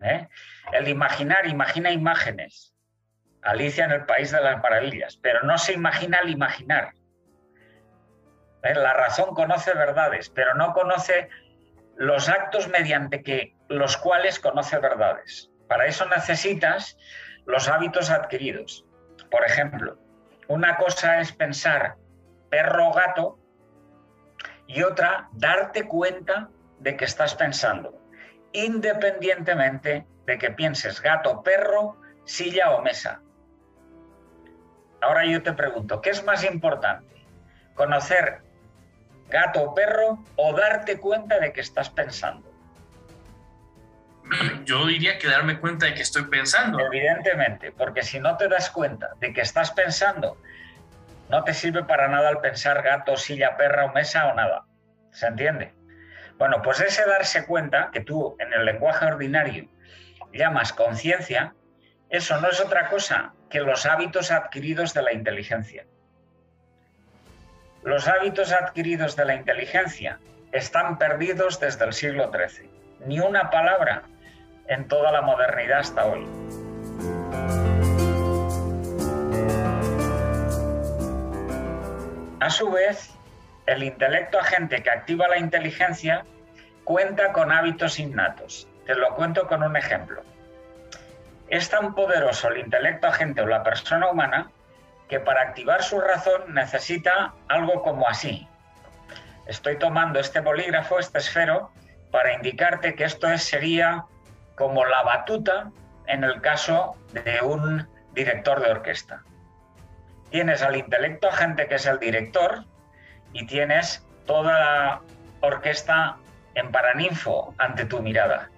¿eh? 0.00 0.28
El 0.72 0.88
imaginar 0.88 1.46
imagina 1.46 1.90
imágenes. 1.90 2.74
Alicia 3.42 3.84
en 3.84 3.92
el 3.92 4.06
País 4.06 4.30
de 4.30 4.40
las 4.40 4.62
Maravillas, 4.62 5.18
pero 5.18 5.42
no 5.42 5.58
se 5.58 5.74
imagina 5.74 6.20
el 6.20 6.30
imaginar. 6.30 6.94
La 8.72 8.94
razón 8.94 9.34
conoce 9.34 9.74
verdades, 9.74 10.30
pero 10.30 10.54
no 10.54 10.72
conoce 10.72 11.28
los 11.96 12.30
actos 12.30 12.68
mediante 12.68 13.22
que, 13.22 13.54
los 13.68 13.98
cuales 13.98 14.40
conoce 14.40 14.78
verdades. 14.78 15.50
Para 15.68 15.86
eso 15.86 16.06
necesitas 16.06 16.96
los 17.44 17.68
hábitos 17.68 18.10
adquiridos. 18.10 18.86
Por 19.30 19.44
ejemplo, 19.44 19.98
una 20.48 20.78
cosa 20.78 21.20
es 21.20 21.32
pensar 21.32 21.96
perro 22.50 22.88
o 22.88 22.92
gato 22.92 23.38
y 24.66 24.82
otra, 24.82 25.28
darte 25.32 25.86
cuenta 25.86 26.48
de 26.78 26.96
que 26.96 27.04
estás 27.04 27.34
pensando, 27.34 28.00
independientemente 28.52 30.06
de 30.24 30.38
que 30.38 30.50
pienses 30.50 31.02
gato, 31.02 31.42
perro, 31.42 32.00
silla 32.24 32.70
o 32.70 32.80
mesa. 32.80 33.20
Ahora 35.02 35.26
yo 35.26 35.42
te 35.42 35.52
pregunto, 35.52 36.00
¿qué 36.00 36.10
es 36.10 36.24
más 36.24 36.44
importante? 36.44 37.26
¿Conocer 37.74 38.43
gato 39.28 39.62
o 39.62 39.74
perro 39.74 40.22
o 40.36 40.52
darte 40.54 40.98
cuenta 40.98 41.38
de 41.38 41.52
que 41.52 41.60
estás 41.60 41.90
pensando? 41.90 42.50
Yo 44.64 44.86
diría 44.86 45.18
que 45.18 45.28
darme 45.28 45.58
cuenta 45.60 45.86
de 45.86 45.94
que 45.94 46.02
estoy 46.02 46.24
pensando. 46.24 46.78
Evidentemente, 46.80 47.72
porque 47.72 48.02
si 48.02 48.20
no 48.20 48.36
te 48.36 48.48
das 48.48 48.70
cuenta 48.70 49.10
de 49.20 49.32
que 49.32 49.40
estás 49.40 49.70
pensando 49.70 50.36
no 51.28 51.42
te 51.44 51.54
sirve 51.54 51.84
para 51.84 52.08
nada 52.08 52.30
el 52.30 52.38
pensar 52.38 52.82
gato, 52.82 53.16
silla, 53.16 53.56
perra 53.56 53.86
o 53.86 53.92
mesa 53.92 54.26
o 54.28 54.34
nada. 54.34 54.66
¿Se 55.10 55.26
entiende? 55.26 55.72
Bueno, 56.38 56.62
pues 56.62 56.80
ese 56.80 57.06
darse 57.06 57.46
cuenta, 57.46 57.90
que 57.92 58.00
tú 58.00 58.36
en 58.38 58.52
el 58.52 58.64
lenguaje 58.64 59.06
ordinario 59.06 59.68
llamas 60.32 60.72
conciencia, 60.72 61.54
eso 62.10 62.40
no 62.40 62.48
es 62.48 62.60
otra 62.60 62.88
cosa 62.88 63.32
que 63.48 63.60
los 63.60 63.86
hábitos 63.86 64.30
adquiridos 64.30 64.92
de 64.94 65.02
la 65.02 65.12
inteligencia. 65.12 65.86
Los 67.84 68.08
hábitos 68.08 68.50
adquiridos 68.50 69.14
de 69.14 69.26
la 69.26 69.34
inteligencia 69.34 70.18
están 70.52 70.96
perdidos 70.96 71.60
desde 71.60 71.84
el 71.84 71.92
siglo 71.92 72.32
XIII. 72.32 72.70
Ni 73.04 73.20
una 73.20 73.50
palabra 73.50 74.04
en 74.68 74.88
toda 74.88 75.12
la 75.12 75.20
modernidad 75.20 75.80
hasta 75.80 76.06
hoy. 76.06 76.26
A 82.40 82.48
su 82.48 82.70
vez, 82.70 83.10
el 83.66 83.82
intelecto 83.82 84.40
agente 84.40 84.82
que 84.82 84.88
activa 84.88 85.28
la 85.28 85.36
inteligencia 85.36 86.24
cuenta 86.84 87.32
con 87.32 87.52
hábitos 87.52 87.98
innatos. 87.98 88.66
Te 88.86 88.94
lo 88.94 89.14
cuento 89.14 89.46
con 89.46 89.62
un 89.62 89.76
ejemplo. 89.76 90.22
Es 91.48 91.68
tan 91.68 91.94
poderoso 91.94 92.48
el 92.48 92.60
intelecto 92.60 93.08
agente 93.08 93.42
o 93.42 93.46
la 93.46 93.62
persona 93.62 94.08
humana 94.08 94.50
que 95.08 95.20
para 95.20 95.42
activar 95.42 95.82
su 95.82 96.00
razón 96.00 96.54
necesita 96.54 97.34
algo 97.48 97.82
como 97.82 98.08
así. 98.08 98.48
Estoy 99.46 99.78
tomando 99.78 100.18
este 100.18 100.40
bolígrafo, 100.40 100.98
este 100.98 101.18
esfero, 101.18 101.70
para 102.10 102.34
indicarte 102.34 102.94
que 102.94 103.04
esto 103.04 103.36
sería 103.38 104.04
como 104.54 104.84
la 104.84 105.02
batuta 105.02 105.70
en 106.06 106.24
el 106.24 106.40
caso 106.40 106.96
de 107.12 107.40
un 107.42 107.88
director 108.14 108.60
de 108.60 108.70
orquesta 108.70 109.22
tienes 110.34 110.62
al 110.62 110.74
intelecto 110.74 111.28
agente 111.28 111.68
que 111.68 111.76
es 111.76 111.86
el 111.86 112.00
director 112.00 112.64
y 113.32 113.46
tienes 113.46 114.04
toda 114.26 114.58
la 114.58 115.00
orquesta 115.42 116.16
en 116.56 116.72
paraninfo 116.72 117.54
ante 117.58 117.84
tu 117.84 118.02
mirada. 118.02 118.50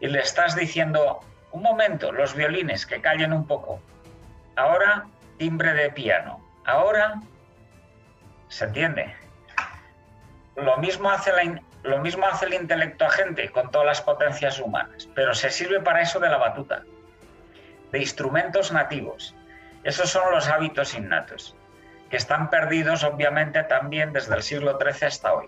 Y 0.00 0.08
le 0.08 0.18
estás 0.18 0.56
diciendo, 0.56 1.20
un 1.52 1.62
momento, 1.62 2.10
los 2.10 2.34
violines, 2.34 2.84
que 2.84 3.00
callen 3.00 3.32
un 3.32 3.46
poco. 3.46 3.80
Ahora, 4.56 5.06
timbre 5.40 5.72
de 5.72 5.90
piano. 5.90 6.38
Ahora, 6.66 7.14
¿se 8.48 8.66
entiende? 8.66 9.16
Lo 10.54 10.76
mismo 10.76 11.10
hace, 11.10 11.32
lo 11.82 11.98
mismo 12.00 12.26
hace 12.26 12.44
el 12.44 12.52
intelecto 12.52 13.06
agente 13.06 13.48
con 13.48 13.70
todas 13.70 13.86
las 13.86 14.02
potencias 14.02 14.60
humanas, 14.60 15.08
pero 15.14 15.32
se 15.32 15.48
sirve 15.50 15.80
para 15.80 16.02
eso 16.02 16.20
de 16.20 16.28
la 16.28 16.36
batuta, 16.36 16.82
de 17.90 17.98
instrumentos 17.98 18.70
nativos. 18.70 19.34
Esos 19.82 20.10
son 20.10 20.30
los 20.30 20.46
hábitos 20.46 20.92
innatos, 20.92 21.56
que 22.10 22.18
están 22.18 22.50
perdidos 22.50 23.02
obviamente 23.02 23.62
también 23.62 24.12
desde 24.12 24.34
el 24.34 24.42
siglo 24.42 24.78
XIII 24.78 25.08
hasta 25.08 25.32
hoy. 25.32 25.46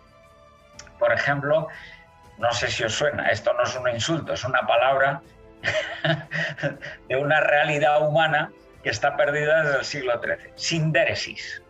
Por 0.98 1.12
ejemplo, 1.12 1.68
no 2.38 2.50
sé 2.52 2.68
si 2.68 2.82
os 2.82 2.94
suena, 2.94 3.28
esto 3.28 3.52
no 3.52 3.64
es 3.64 3.76
un 3.76 3.90
insulto, 3.90 4.32
es 4.32 4.44
una 4.44 4.66
palabra 4.66 5.20
de 7.08 7.16
una 7.16 7.40
realidad 7.40 8.08
humana 8.08 8.50
que 8.82 8.90
está 8.90 9.16
perdida 9.16 9.62
desde 9.62 9.78
el 9.78 9.84
siglo 9.84 10.20
XIII. 10.20 10.52
Sindéresis. 10.56 11.62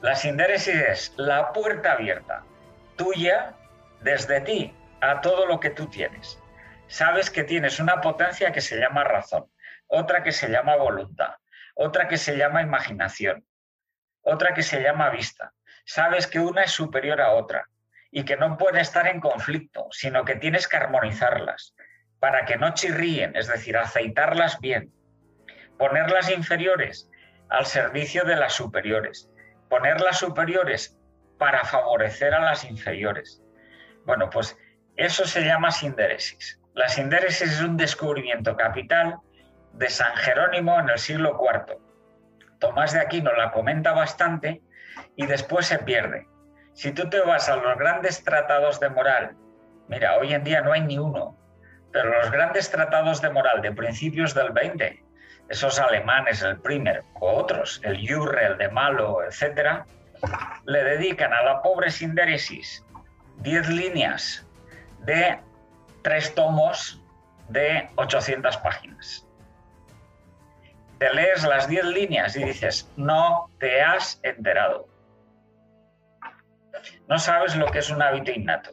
La 0.00 0.16
sindéresis 0.16 0.74
es 0.74 1.14
la 1.16 1.52
puerta 1.52 1.92
abierta, 1.92 2.44
tuya, 2.96 3.54
desde 4.00 4.40
ti, 4.40 4.74
a 5.00 5.20
todo 5.20 5.46
lo 5.46 5.60
que 5.60 5.70
tú 5.70 5.86
tienes. 5.88 6.38
Sabes 6.88 7.30
que 7.30 7.44
tienes 7.44 7.80
una 7.80 8.00
potencia 8.00 8.52
que 8.52 8.60
se 8.60 8.78
llama 8.78 9.04
razón, 9.04 9.50
otra 9.86 10.22
que 10.22 10.32
se 10.32 10.48
llama 10.48 10.76
voluntad, 10.76 11.34
otra 11.74 12.08
que 12.08 12.16
se 12.16 12.36
llama 12.36 12.62
imaginación, 12.62 13.46
otra 14.22 14.54
que 14.54 14.62
se 14.62 14.82
llama 14.82 15.10
vista. 15.10 15.52
Sabes 15.84 16.26
que 16.26 16.38
una 16.38 16.64
es 16.64 16.70
superior 16.70 17.20
a 17.20 17.32
otra 17.32 17.68
y 18.10 18.24
que 18.24 18.36
no 18.36 18.56
pueden 18.58 18.80
estar 18.80 19.06
en 19.06 19.20
conflicto, 19.20 19.88
sino 19.90 20.24
que 20.24 20.36
tienes 20.36 20.68
que 20.68 20.76
armonizarlas 20.76 21.74
para 22.18 22.44
que 22.44 22.56
no 22.56 22.74
chirríen, 22.74 23.34
es 23.34 23.48
decir, 23.48 23.76
aceitarlas 23.76 24.60
bien, 24.60 24.92
poner 25.82 26.12
las 26.12 26.30
inferiores 26.30 27.10
al 27.48 27.66
servicio 27.66 28.22
de 28.22 28.36
las 28.36 28.52
superiores, 28.52 29.28
poner 29.68 30.00
las 30.00 30.20
superiores 30.20 30.96
para 31.38 31.64
favorecer 31.64 32.32
a 32.34 32.38
las 32.38 32.62
inferiores. 32.62 33.42
Bueno, 34.06 34.30
pues 34.30 34.56
eso 34.94 35.24
se 35.24 35.40
llama 35.44 35.72
sinderesis. 35.72 36.60
La 36.74 36.88
sinderesis 36.88 37.54
es 37.54 37.60
un 37.62 37.76
descubrimiento 37.76 38.56
capital 38.56 39.16
de 39.72 39.88
San 39.90 40.14
Jerónimo 40.14 40.78
en 40.78 40.88
el 40.88 40.98
siglo 40.98 41.36
IV. 41.42 41.76
Tomás 42.60 42.92
de 42.92 43.00
Aquino 43.00 43.32
la 43.32 43.50
comenta 43.50 43.90
bastante 43.92 44.62
y 45.16 45.26
después 45.26 45.66
se 45.66 45.80
pierde. 45.80 46.28
Si 46.74 46.92
tú 46.92 47.10
te 47.10 47.22
vas 47.22 47.48
a 47.48 47.56
los 47.56 47.76
grandes 47.76 48.22
tratados 48.22 48.78
de 48.78 48.88
moral, 48.88 49.34
mira, 49.88 50.16
hoy 50.16 50.32
en 50.32 50.44
día 50.44 50.60
no 50.60 50.74
hay 50.74 50.82
ni 50.82 50.96
uno, 50.96 51.36
pero 51.92 52.16
los 52.20 52.30
grandes 52.30 52.70
tratados 52.70 53.20
de 53.20 53.30
moral 53.30 53.62
de 53.62 53.72
principios 53.72 54.32
del 54.32 54.52
20, 54.52 55.02
esos 55.52 55.78
alemanes, 55.78 56.40
el 56.40 56.58
Primer 56.58 57.04
o 57.20 57.30
otros, 57.34 57.78
el 57.84 58.08
Jurre, 58.08 58.46
el 58.46 58.56
de 58.56 58.70
Malo, 58.70 59.22
etcétera, 59.22 59.84
le 60.64 60.82
dedican 60.82 61.30
a 61.34 61.42
la 61.42 61.60
pobre 61.60 61.90
Sindéresis 61.90 62.82
10 63.42 63.68
líneas 63.68 64.46
de 65.00 65.38
tres 66.00 66.34
tomos 66.34 67.02
de 67.50 67.90
800 67.96 68.56
páginas. 68.58 69.26
Te 70.98 71.12
lees 71.12 71.42
las 71.42 71.68
10 71.68 71.84
líneas 71.84 72.34
y 72.34 72.44
dices, 72.44 72.90
no 72.96 73.50
te 73.58 73.82
has 73.82 74.20
enterado. 74.22 74.88
No 77.08 77.18
sabes 77.18 77.54
lo 77.56 77.66
que 77.66 77.80
es 77.80 77.90
un 77.90 78.00
hábito 78.00 78.30
innato. 78.30 78.70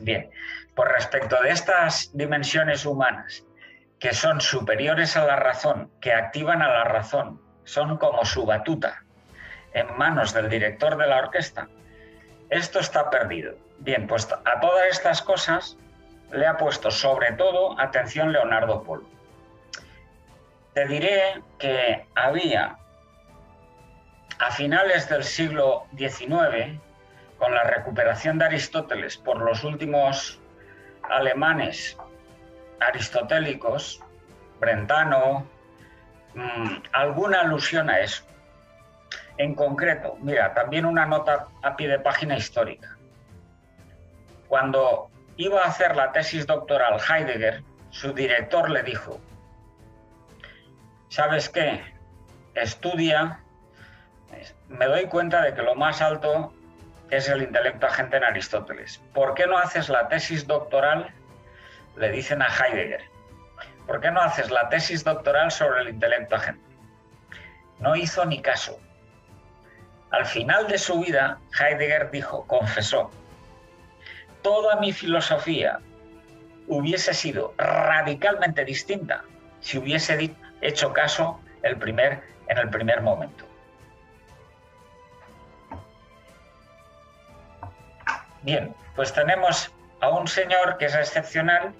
Bien, 0.00 0.30
por 0.74 0.90
respecto 0.90 1.38
de 1.42 1.50
estas 1.50 2.10
dimensiones 2.14 2.86
humanas 2.86 3.44
que 4.02 4.12
son 4.14 4.40
superiores 4.40 5.16
a 5.16 5.24
la 5.24 5.36
razón, 5.36 5.88
que 6.00 6.12
activan 6.12 6.60
a 6.60 6.68
la 6.68 6.82
razón, 6.82 7.40
son 7.62 7.98
como 7.98 8.24
su 8.24 8.44
batuta 8.44 9.04
en 9.74 9.96
manos 9.96 10.34
del 10.34 10.48
director 10.48 10.96
de 10.96 11.06
la 11.06 11.18
orquesta, 11.18 11.68
esto 12.50 12.80
está 12.80 13.10
perdido. 13.10 13.54
Bien, 13.78 14.08
pues 14.08 14.28
a 14.32 14.58
todas 14.58 14.86
estas 14.90 15.22
cosas 15.22 15.78
le 16.32 16.48
ha 16.48 16.56
puesto 16.56 16.90
sobre 16.90 17.30
todo 17.34 17.78
atención 17.78 18.32
Leonardo 18.32 18.82
Polo. 18.82 19.04
Te 20.74 20.84
diré 20.88 21.40
que 21.60 22.04
había 22.16 22.76
a 24.40 24.50
finales 24.50 25.08
del 25.08 25.22
siglo 25.22 25.86
XIX, 25.96 26.80
con 27.38 27.54
la 27.54 27.62
recuperación 27.62 28.36
de 28.36 28.46
Aristóteles 28.46 29.16
por 29.16 29.40
los 29.40 29.62
últimos 29.62 30.40
alemanes 31.08 31.96
aristotélicos, 32.88 34.00
Brentano, 34.60 35.46
mm, 36.34 36.76
alguna 36.92 37.40
alusión 37.40 37.90
a 37.90 38.00
eso. 38.00 38.24
En 39.38 39.54
concreto, 39.54 40.16
mira, 40.20 40.54
también 40.54 40.86
una 40.86 41.06
nota 41.06 41.48
a 41.62 41.76
pie 41.76 41.88
de 41.88 41.98
página 41.98 42.36
histórica. 42.36 42.96
Cuando 44.48 45.10
iba 45.36 45.62
a 45.62 45.68
hacer 45.68 45.96
la 45.96 46.12
tesis 46.12 46.46
doctoral 46.46 47.00
Heidegger, 47.00 47.62
su 47.90 48.12
director 48.12 48.70
le 48.70 48.82
dijo, 48.82 49.20
¿sabes 51.08 51.48
qué? 51.48 51.82
Estudia, 52.54 53.40
me 54.68 54.86
doy 54.86 55.06
cuenta 55.06 55.42
de 55.42 55.54
que 55.54 55.62
lo 55.62 55.74
más 55.74 56.00
alto 56.02 56.52
es 57.10 57.28
el 57.28 57.42
intelecto 57.42 57.86
agente 57.86 58.16
en 58.16 58.24
Aristóteles. 58.24 59.02
¿Por 59.12 59.34
qué 59.34 59.46
no 59.46 59.58
haces 59.58 59.88
la 59.88 60.08
tesis 60.08 60.46
doctoral? 60.46 61.12
Le 61.96 62.10
dicen 62.10 62.42
a 62.42 62.48
Heidegger. 62.48 63.02
¿Por 63.86 64.00
qué 64.00 64.10
no 64.10 64.20
haces 64.20 64.50
la 64.50 64.68
tesis 64.68 65.04
doctoral 65.04 65.50
sobre 65.50 65.82
el 65.82 65.88
intelecto 65.88 66.36
agente? 66.36 66.64
No 67.80 67.96
hizo 67.96 68.24
ni 68.24 68.40
caso. 68.40 68.78
Al 70.10 70.26
final 70.26 70.68
de 70.68 70.78
su 70.78 71.00
vida, 71.00 71.38
Heidegger 71.58 72.10
dijo, 72.10 72.46
confesó, 72.46 73.10
toda 74.42 74.76
mi 74.76 74.92
filosofía 74.92 75.80
hubiese 76.68 77.14
sido 77.14 77.54
radicalmente 77.56 78.64
distinta 78.64 79.24
si 79.60 79.78
hubiese 79.78 80.34
hecho 80.60 80.92
caso 80.92 81.40
el 81.62 81.76
primer, 81.76 82.22
en 82.48 82.58
el 82.58 82.68
primer 82.70 83.00
momento. 83.00 83.46
Bien, 88.42 88.74
pues 88.96 89.12
tenemos 89.12 89.72
a 90.00 90.08
un 90.10 90.26
señor 90.26 90.76
que 90.76 90.86
es 90.86 90.94
excepcional, 90.94 91.72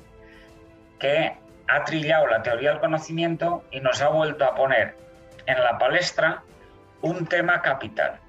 que 1.02 1.36
ha 1.66 1.82
trillado 1.82 2.28
la 2.28 2.44
teoría 2.44 2.70
del 2.70 2.78
conocimiento 2.78 3.64
y 3.72 3.80
nos 3.80 4.00
ha 4.00 4.08
vuelto 4.08 4.44
a 4.44 4.54
poner 4.54 4.96
en 5.46 5.60
la 5.60 5.76
palestra 5.76 6.44
un 7.00 7.26
tema 7.26 7.60
capital, 7.60 8.20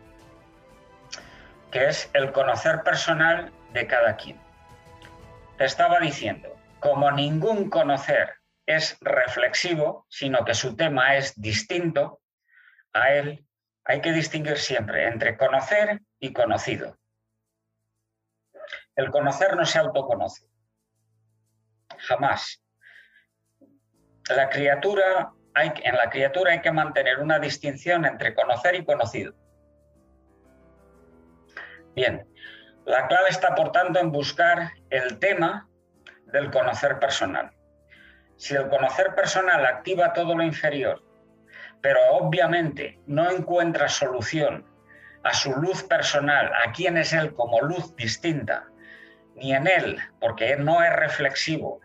que 1.69 1.86
es 1.86 2.09
el 2.15 2.31
conocer 2.31 2.81
personal 2.81 3.53
de 3.73 3.86
cada 3.86 4.15
quien. 4.15 4.41
Estaba 5.59 5.99
diciendo, 5.99 6.49
como 6.79 7.12
ningún 7.12 7.69
conocer 7.69 8.38
es 8.65 8.97
reflexivo, 9.01 10.07
sino 10.09 10.43
que 10.43 10.55
su 10.55 10.75
tema 10.75 11.15
es 11.15 11.39
distinto, 11.39 12.21
a 12.91 13.12
él 13.12 13.45
hay 13.86 14.01
que 14.01 14.13
distinguir 14.13 14.57
siempre 14.57 15.07
entre 15.07 15.38
conocer 15.38 16.01
y 16.19 16.33
conocido. 16.33 16.97
El 18.95 19.12
conocer 19.12 19.55
no 19.55 19.63
se 19.63 19.77
autoconoce. 19.77 20.47
Jamás. 21.99 22.62
La 24.29 24.49
criatura, 24.49 25.33
hay, 25.53 25.73
en 25.83 25.95
la 25.95 26.09
criatura 26.09 26.53
hay 26.53 26.62
que 26.62 26.71
mantener 26.71 27.19
una 27.19 27.39
distinción 27.39 28.05
entre 28.05 28.33
conocer 28.33 28.75
y 28.75 28.86
conocido. 28.86 29.33
Bien, 31.95 32.25
la 32.86 33.07
clave 33.07 33.29
está, 33.29 33.53
por 33.53 33.71
tanto, 33.71 33.99
en 33.99 34.12
buscar 34.12 34.71
el 34.89 35.19
tema 35.19 35.69
del 36.27 36.49
conocer 36.51 36.99
personal. 36.99 37.51
Si 38.38 38.55
el 38.55 38.69
conocer 38.69 39.13
personal 39.13 39.65
activa 39.65 40.13
todo 40.13 40.36
lo 40.36 40.43
inferior, 40.43 41.03
pero 41.81 41.99
obviamente 42.13 42.99
no 43.05 43.29
encuentra 43.29 43.89
solución 43.89 44.65
a 45.23 45.33
su 45.33 45.53
luz 45.53 45.83
personal, 45.83 46.51
a 46.65 46.71
quién 46.71 46.97
es 46.97 47.13
él 47.13 47.33
como 47.33 47.62
luz 47.62 47.95
distinta, 47.95 48.65
ni 49.36 49.53
en 49.53 49.67
él, 49.67 49.99
porque 50.19 50.55
no 50.55 50.81
es 50.81 50.93
reflexivo, 50.95 51.81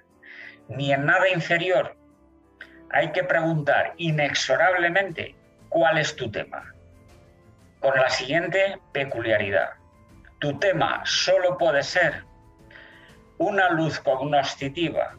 ni 0.68 0.92
en 0.92 1.04
nada 1.04 1.28
inferior, 1.28 1.97
hay 2.90 3.12
que 3.12 3.24
preguntar 3.24 3.94
inexorablemente 3.96 5.34
cuál 5.68 5.98
es 5.98 6.16
tu 6.16 6.30
tema. 6.30 6.74
Con 7.80 7.96
la 7.96 8.08
siguiente 8.08 8.80
peculiaridad. 8.92 9.70
Tu 10.40 10.58
tema 10.58 11.02
solo 11.04 11.58
puede 11.58 11.82
ser 11.82 12.24
una 13.38 13.70
luz 13.70 14.00
cognoscitiva 14.00 15.16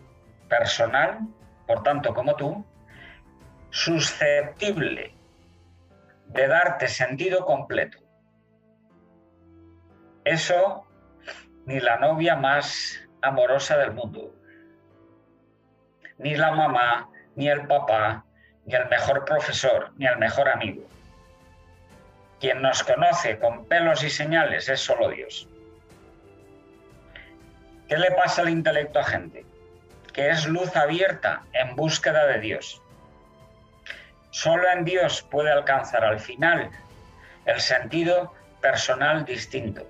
personal, 0.50 1.20
por 1.68 1.84
tanto 1.84 2.14
como 2.14 2.36
tú, 2.36 2.66
susceptible 3.70 5.16
de 6.28 6.48
darte 6.48 6.88
sentido 6.88 7.46
completo. 7.46 8.00
Eso 10.26 10.86
ni 11.66 11.80
la 11.80 11.98
novia 11.98 12.36
más 12.36 13.00
amorosa 13.22 13.78
del 13.78 13.94
mundo, 13.94 14.34
ni 16.18 16.36
la 16.36 16.52
mamá, 16.52 17.10
ni 17.40 17.48
el 17.48 17.66
papá, 17.68 18.26
ni 18.66 18.76
el 18.76 18.90
mejor 18.90 19.24
profesor, 19.24 19.92
ni 19.98 20.06
el 20.06 20.18
mejor 20.18 20.50
amigo. 20.50 20.84
Quien 22.42 22.62
nos 22.62 22.84
conoce 22.84 23.40
con 23.40 23.66
pelos 23.66 24.04
y 24.04 24.10
señales 24.10 24.68
es 24.68 24.82
solo 24.82 25.08
Dios. 25.08 25.48
¿Qué 27.88 27.98
le 27.98 28.12
pasa 28.12 28.42
al 28.42 28.50
intelecto 28.50 29.00
agente? 29.00 29.46
Que 30.12 30.32
es 30.32 30.48
luz 30.48 30.76
abierta 30.76 31.44
en 31.54 31.78
búsqueda 31.78 32.26
de 32.26 32.42
Dios. 32.42 32.82
Solo 34.32 34.70
en 34.70 34.84
Dios 34.84 35.22
puede 35.32 35.50
alcanzar 35.50 36.04
al 36.04 36.20
final 36.20 36.70
el 37.46 37.62
sentido 37.62 38.34
personal 38.60 39.24
distinto. 39.24 39.88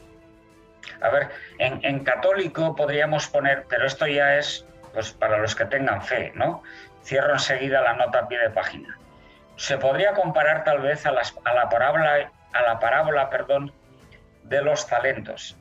A 1.01 1.09
ver, 1.09 1.29
en, 1.57 2.03
católico 2.03 2.75
podríamos 2.75 3.27
poner, 3.27 3.65
pero 3.67 3.87
esto 3.87 4.05
ya 4.05 4.37
es 4.37 4.67
pues 4.93 5.11
para 5.11 5.37
los 5.37 5.55
que 5.55 5.65
tengan 5.65 6.01
fe, 6.01 6.31
¿no? 6.35 6.63
Cierro 7.03 7.33
enseguida 7.33 7.81
la 7.81 7.93
nota 7.93 8.19
a 8.19 8.27
pie 8.27 8.39
de 8.39 8.49
página. 8.49 8.97
Se 9.55 9.77
podría 9.77 10.13
comparar 10.13 10.63
tal 10.63 10.79
vez 10.81 11.05
a, 11.05 11.11
la 11.11 11.69
parábola, 11.69 12.31
a 12.53 12.61
la 12.61 12.79
parábola 12.79 13.29
perdón, 13.29 13.73
de 14.43 14.61
los 14.61 14.87
talentos. 14.87 15.57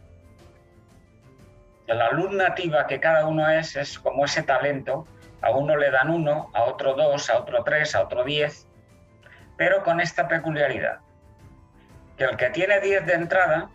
La 1.86 2.10
luz 2.10 2.30
nativa 2.30 2.86
que 2.86 3.00
cada 3.00 3.26
uno 3.26 3.48
es 3.48 3.76
es 3.76 3.98
como 3.98 4.24
ese 4.24 4.42
talento. 4.42 5.06
A 5.40 5.50
uno 5.50 5.76
le 5.76 5.90
dan 5.90 6.10
uno, 6.10 6.50
a 6.52 6.64
otro 6.64 6.94
dos, 6.94 7.30
a 7.30 7.38
otro 7.38 7.62
tres, 7.64 7.94
a 7.94 8.02
otro 8.02 8.24
diez, 8.24 8.66
pero 9.56 9.84
con 9.84 10.00
esta 10.00 10.26
peculiaridad, 10.26 10.98
que 12.16 12.24
el 12.24 12.36
que 12.36 12.50
tiene 12.50 12.80
diez 12.80 13.06
de 13.06 13.14
entrada 13.14 13.70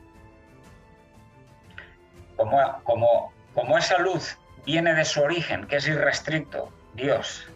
como, 2.36 2.84
como, 2.84 3.34
como 3.54 3.78
esa 3.78 3.98
luz 4.00 4.38
viene 4.66 4.94
de 4.94 5.06
su 5.06 5.22
origen, 5.22 5.68
que 5.68 5.78
es 5.78 5.88
irrestricto, 5.88 6.72
Dios, 6.94 7.48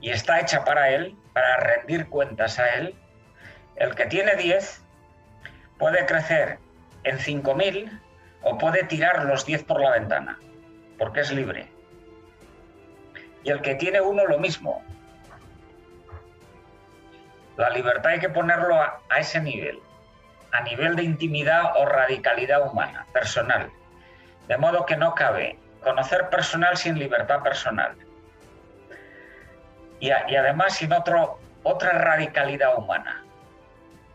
y 0.00 0.10
está 0.10 0.40
hecha 0.40 0.64
para 0.64 0.90
Él, 0.90 1.16
para 1.32 1.56
rendir 1.58 2.08
cuentas 2.08 2.58
a 2.58 2.68
Él, 2.70 2.94
el 3.76 3.94
que 3.94 4.06
tiene 4.06 4.36
10 4.36 4.82
puede 5.78 6.04
crecer 6.06 6.58
en 7.04 7.18
5.000 7.18 8.00
o 8.42 8.58
puede 8.58 8.84
tirar 8.84 9.24
los 9.24 9.44
10 9.44 9.64
por 9.64 9.80
la 9.80 9.90
ventana, 9.90 10.38
porque 10.98 11.20
es 11.20 11.30
libre. 11.30 11.68
Y 13.44 13.50
el 13.50 13.62
que 13.62 13.74
tiene 13.74 14.00
uno 14.00 14.26
lo 14.26 14.38
mismo. 14.38 14.82
La 17.56 17.70
libertad 17.70 18.12
hay 18.12 18.20
que 18.20 18.28
ponerlo 18.28 18.74
a, 18.74 19.00
a 19.08 19.18
ese 19.18 19.40
nivel, 19.40 19.78
a 20.52 20.62
nivel 20.62 20.96
de 20.96 21.02
intimidad 21.02 21.76
o 21.76 21.86
radicalidad 21.86 22.70
humana, 22.70 23.06
personal. 23.12 23.70
De 24.48 24.56
modo 24.56 24.84
que 24.86 24.96
no 24.96 25.14
cabe 25.14 25.58
conocer 25.80 26.28
personal 26.28 26.76
sin 26.76 26.98
libertad 26.98 27.42
personal. 27.42 27.96
Y, 29.98 30.10
además 30.10 30.76
sin 30.76 30.92
otro, 30.92 31.38
otra 31.62 31.92
radicalidad 31.92 32.76
humana, 32.78 33.22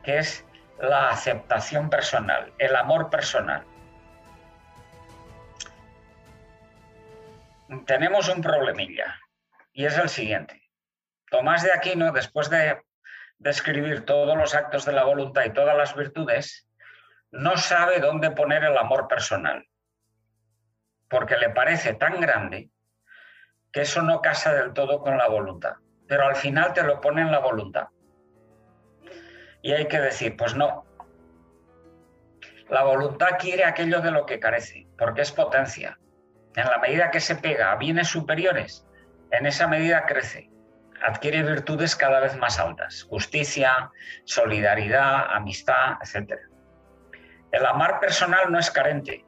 que 0.04 0.18
es 0.18 0.46
la 0.80 1.10
aceptación 1.10 1.90
personal, 1.90 2.52
el 2.58 2.76
amor 2.76 3.10
personal. 3.10 3.64
Tenemos 7.86 8.30
un 8.30 8.42
problemilla 8.42 9.20
y 9.74 9.86
es 9.86 9.98
el 9.98 10.10
siguiente. 10.10 10.62
Tomás 11.30 11.64
de 11.64 11.74
Aquino, 11.74 12.12
después 12.12 12.50
de 12.50 12.82
describir 13.38 14.06
todos 14.06 14.38
los 14.38 14.56
actos 14.56 14.86
de 14.86 14.94
la 14.94 15.04
voluntad 15.04 15.44
y 15.46 15.54
todas 15.54 15.76
las 15.76 15.96
virtudes, 15.96 16.68
no 17.32 17.58
sabe 17.58 18.00
dónde 18.00 18.32
poner 18.32 18.64
el 18.64 18.78
amor 18.78 19.08
personal 19.08 19.68
porque 21.10 21.38
le 21.38 21.50
parece 21.50 21.94
tan 21.94 22.20
grande 22.20 22.70
que 23.72 23.82
eso 23.82 24.02
no 24.02 24.22
casa 24.22 24.54
del 24.54 24.74
todo 24.74 25.02
con 25.02 25.18
la 25.18 25.28
voluntad. 25.28 25.74
Pero 26.08 26.26
al 26.26 26.36
final 26.36 26.74
te 26.74 26.84
lo 26.84 27.02
pone 27.02 27.22
en 27.22 27.32
la 27.32 27.40
voluntad. 27.40 27.88
Y 29.62 29.72
hay 29.74 29.88
que 29.88 30.00
decir, 30.00 30.38
pues 30.38 30.56
no. 30.56 30.86
La 32.70 32.84
voluntad 32.84 33.38
quiere 33.40 33.66
aquello 33.66 34.02
de 34.02 34.12
lo 34.12 34.26
que 34.26 34.40
carece, 34.40 34.88
porque 34.98 35.22
es 35.22 35.32
potencia. 35.32 36.00
En 36.56 36.66
la 36.66 36.78
medida 36.78 37.12
que 37.12 37.20
se 37.20 37.36
pega 37.36 37.72
a 37.72 37.76
bienes 37.76 38.08
superiores, 38.08 38.88
en 39.32 39.46
esa 39.46 39.68
medida 39.68 40.06
crece, 40.06 40.50
adquiere 41.02 41.44
virtudes 41.44 41.96
cada 41.96 42.20
vez 42.20 42.38
más 42.38 42.60
altas, 42.60 43.04
justicia, 43.10 43.92
solidaridad, 44.24 45.34
amistad, 45.34 45.98
etc. 46.02 46.40
El 47.52 47.66
amar 47.66 48.00
personal 48.00 48.52
no 48.52 48.60
es 48.60 48.72
carente, 48.72 49.26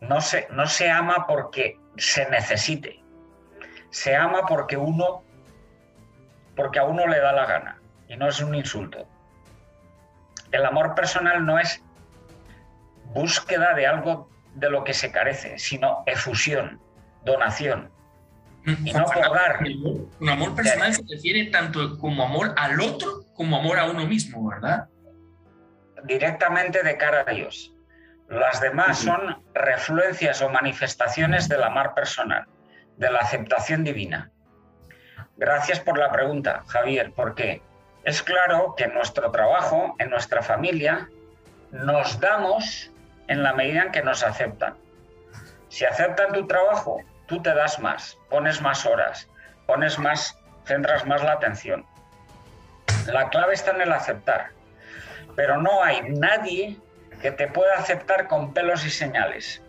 no 0.00 0.20
se, 0.20 0.48
no 0.50 0.66
se 0.66 0.90
ama 0.90 1.26
porque 1.26 1.78
se 1.96 2.28
necesite, 2.30 3.02
se 3.90 4.16
ama 4.16 4.42
porque 4.48 4.76
uno, 4.76 5.22
porque 6.56 6.78
a 6.78 6.84
uno 6.84 7.06
le 7.06 7.20
da 7.20 7.32
la 7.32 7.46
gana 7.46 7.80
y 8.08 8.16
no 8.16 8.28
es 8.28 8.40
un 8.40 8.54
insulto. 8.54 9.06
El 10.52 10.64
amor 10.64 10.94
personal 10.94 11.44
no 11.44 11.58
es 11.58 11.82
búsqueda 13.14 13.74
de 13.74 13.86
algo 13.86 14.28
de 14.54 14.70
lo 14.70 14.84
que 14.84 14.94
se 14.94 15.12
carece, 15.12 15.58
sino 15.58 16.02
efusión, 16.06 16.80
donación. 17.24 17.90
Y 18.66 18.92
no 18.92 19.04
por 19.06 19.32
dar. 19.32 19.60
Un 20.20 20.28
amor 20.28 20.54
personal 20.54 20.92
se 20.92 21.02
refiere 21.08 21.46
tanto 21.46 21.98
como 21.98 22.24
amor 22.24 22.54
al 22.58 22.80
otro 22.80 23.24
como 23.34 23.56
amor 23.56 23.78
a 23.78 23.86
uno 23.86 24.06
mismo, 24.06 24.48
¿verdad? 24.50 24.86
Directamente 26.04 26.82
de 26.82 26.98
cara 26.98 27.24
a 27.26 27.32
Dios. 27.32 27.72
Las 28.30 28.60
demás 28.60 28.98
son 28.98 29.42
refluencias 29.54 30.40
o 30.40 30.48
manifestaciones 30.48 31.48
del 31.48 31.64
amar 31.64 31.94
personal, 31.94 32.46
de 32.96 33.10
la 33.10 33.18
aceptación 33.18 33.82
divina. 33.82 34.30
Gracias 35.36 35.80
por 35.80 35.98
la 35.98 36.12
pregunta, 36.12 36.62
Javier, 36.68 37.12
porque 37.16 37.60
es 38.04 38.22
claro 38.22 38.74
que 38.76 38.84
en 38.84 38.94
nuestro 38.94 39.32
trabajo, 39.32 39.96
en 39.98 40.10
nuestra 40.10 40.42
familia, 40.42 41.08
nos 41.72 42.20
damos 42.20 42.92
en 43.26 43.42
la 43.42 43.52
medida 43.52 43.82
en 43.82 43.90
que 43.90 44.02
nos 44.02 44.22
aceptan. 44.22 44.76
Si 45.68 45.84
aceptan 45.84 46.32
tu 46.32 46.46
trabajo, 46.46 47.02
tú 47.26 47.42
te 47.42 47.52
das 47.52 47.80
más, 47.80 48.16
pones 48.28 48.62
más 48.62 48.86
horas, 48.86 49.28
pones 49.66 49.98
más, 49.98 50.38
centras 50.66 51.04
más 51.04 51.24
la 51.24 51.32
atención. 51.32 51.84
La 53.06 53.28
clave 53.28 53.54
está 53.54 53.72
en 53.72 53.80
el 53.80 53.92
aceptar, 53.92 54.50
pero 55.34 55.60
no 55.60 55.82
hay 55.82 56.02
nadie 56.10 56.78
que 57.20 57.30
te 57.30 57.48
pueda 57.48 57.74
aceptar 57.74 58.26
con 58.26 58.52
pelos 58.52 58.84
y 58.84 58.90
señales. 58.90 59.62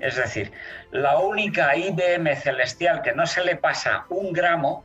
Es 0.00 0.16
decir, 0.16 0.52
la 0.90 1.18
única 1.18 1.76
IBM 1.76 2.36
celestial 2.36 3.02
que 3.02 3.12
no 3.12 3.26
se 3.26 3.44
le 3.44 3.56
pasa 3.56 4.04
un 4.08 4.32
gramo, 4.32 4.84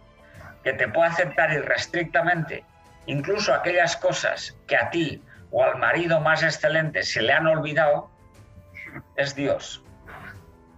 que 0.64 0.74
te 0.74 0.88
puede 0.88 1.10
aceptar 1.10 1.52
irrestrictamente, 1.52 2.64
incluso 3.06 3.54
aquellas 3.54 3.96
cosas 3.98 4.56
que 4.68 4.78
a 4.78 4.90
ti 4.90 5.24
o 5.52 5.64
al 5.64 5.78
marido 5.78 6.20
más 6.20 6.44
excelente 6.44 7.04
se 7.04 7.22
le 7.22 7.34
han 7.34 7.48
olvidado, 7.48 8.12
es 9.16 9.36
Dios. 9.36 9.84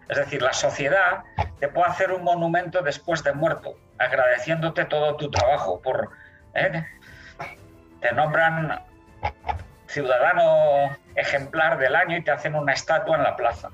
Es 0.07 0.17
decir, 0.17 0.41
la 0.41 0.53
sociedad 0.53 1.23
te 1.59 1.67
puede 1.67 1.89
hacer 1.89 2.11
un 2.11 2.23
monumento 2.23 2.81
después 2.81 3.23
de 3.23 3.33
muerto, 3.33 3.77
agradeciéndote 3.97 4.85
todo 4.85 5.15
tu 5.15 5.29
trabajo 5.29 5.81
por... 5.81 6.09
¿eh? 6.53 6.85
Te 8.01 8.11
nombran 8.13 8.81
ciudadano 9.91 10.97
ejemplar 11.15 11.77
del 11.77 11.95
año 11.95 12.17
y 12.17 12.23
te 12.23 12.31
hacen 12.31 12.55
una 12.55 12.73
estatua 12.73 13.17
en 13.17 13.23
la 13.23 13.35
plaza. 13.35 13.69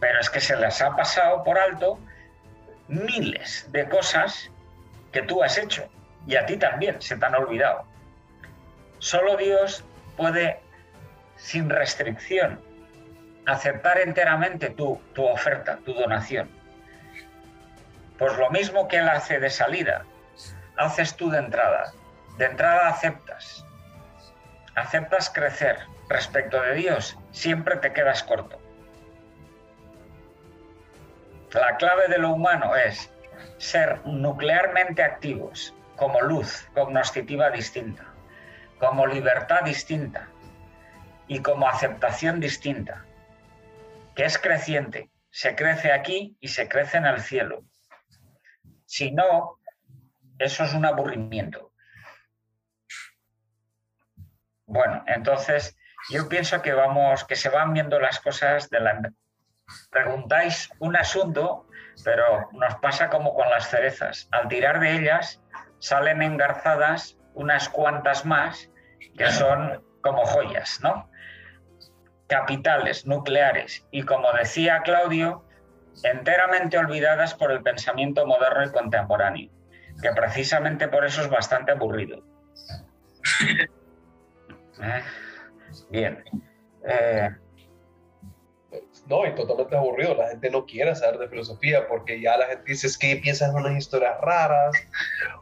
Pero 0.00 0.20
es 0.20 0.30
que 0.30 0.40
se 0.40 0.56
les 0.56 0.80
ha 0.80 0.96
pasado 0.96 1.44
por 1.44 1.58
alto 1.58 1.98
miles 2.88 3.68
de 3.70 3.88
cosas 3.88 4.50
que 5.12 5.22
tú 5.22 5.42
has 5.42 5.58
hecho 5.58 5.86
y 6.26 6.36
a 6.36 6.46
ti 6.46 6.56
también 6.56 7.00
se 7.00 7.16
te 7.16 7.26
han 7.26 7.34
olvidado. 7.34 7.84
Solo 8.98 9.36
Dios 9.36 9.84
puede, 10.16 10.60
sin 11.36 11.68
restricción, 11.68 12.60
aceptar 13.46 13.98
enteramente 13.98 14.70
tu, 14.70 15.00
tu 15.14 15.24
oferta, 15.26 15.78
tu 15.84 15.94
donación. 15.94 16.50
Pues 18.18 18.36
lo 18.36 18.50
mismo 18.50 18.88
que 18.88 18.96
Él 18.96 19.08
hace 19.08 19.38
de 19.38 19.50
salida, 19.50 20.04
haces 20.76 21.16
tú 21.16 21.30
de 21.30 21.38
entrada. 21.38 21.92
De 22.36 22.46
entrada 22.46 22.88
aceptas, 22.88 23.64
aceptas 24.78 25.30
crecer 25.30 25.78
respecto 26.08 26.60
de 26.62 26.74
Dios, 26.74 27.18
siempre 27.30 27.76
te 27.76 27.92
quedas 27.92 28.22
corto. 28.22 28.58
La 31.52 31.76
clave 31.76 32.08
de 32.08 32.18
lo 32.18 32.30
humano 32.30 32.76
es 32.76 33.10
ser 33.58 34.04
nuclearmente 34.06 35.02
activos, 35.02 35.74
como 35.96 36.20
luz 36.20 36.68
cognoscitiva 36.74 37.50
distinta, 37.50 38.04
como 38.78 39.06
libertad 39.06 39.62
distinta 39.64 40.28
y 41.26 41.40
como 41.40 41.68
aceptación 41.68 42.40
distinta, 42.40 43.04
que 44.14 44.24
es 44.24 44.38
creciente, 44.38 45.10
se 45.30 45.54
crece 45.54 45.92
aquí 45.92 46.36
y 46.40 46.48
se 46.48 46.68
crece 46.68 46.98
en 46.98 47.06
el 47.06 47.20
cielo. 47.20 47.64
Si 48.86 49.10
no, 49.10 49.58
eso 50.38 50.64
es 50.64 50.74
un 50.74 50.84
aburrimiento. 50.84 51.72
Bueno, 54.68 55.02
entonces 55.06 55.76
yo 56.10 56.28
pienso 56.28 56.60
que 56.60 56.74
vamos, 56.74 57.24
que 57.24 57.36
se 57.36 57.48
van 57.48 57.72
viendo 57.72 57.98
las 57.98 58.20
cosas 58.20 58.68
de 58.68 58.80
la. 58.80 59.00
Preguntáis 59.90 60.68
un 60.78 60.94
asunto, 60.94 61.66
pero 62.04 62.50
nos 62.52 62.74
pasa 62.76 63.08
como 63.08 63.34
con 63.34 63.48
las 63.48 63.68
cerezas. 63.70 64.28
Al 64.30 64.46
tirar 64.48 64.78
de 64.78 64.98
ellas 64.98 65.42
salen 65.78 66.22
engarzadas 66.22 67.16
unas 67.32 67.68
cuantas 67.70 68.26
más 68.26 68.70
que 69.16 69.30
son 69.30 69.82
como 70.02 70.24
joyas, 70.26 70.80
¿no? 70.82 71.10
Capitales, 72.26 73.06
nucleares. 73.06 73.86
Y 73.90 74.02
como 74.02 74.30
decía 74.32 74.82
Claudio, 74.82 75.46
enteramente 76.04 76.76
olvidadas 76.76 77.34
por 77.34 77.52
el 77.52 77.62
pensamiento 77.62 78.26
moderno 78.26 78.64
y 78.64 78.70
contemporáneo, 78.70 79.50
que 80.02 80.10
precisamente 80.12 80.88
por 80.88 81.06
eso 81.06 81.22
es 81.22 81.30
bastante 81.30 81.72
aburrido. 81.72 82.22
¿Eh? 84.82 85.02
Bien. 85.90 86.24
Eh, 86.84 87.30
no, 89.06 89.26
y 89.26 89.34
totalmente 89.34 89.76
aburrido. 89.76 90.14
La 90.14 90.28
gente 90.28 90.50
no 90.50 90.66
quiere 90.66 90.94
saber 90.94 91.18
de 91.18 91.28
filosofía 91.28 91.88
porque 91.88 92.20
ya 92.20 92.36
la 92.36 92.46
gente 92.46 92.64
dice 92.66 92.86
es 92.86 92.98
que 92.98 93.16
piensan 93.16 93.50
en 93.50 93.56
unas 93.56 93.76
historias 93.76 94.20
raras 94.20 94.76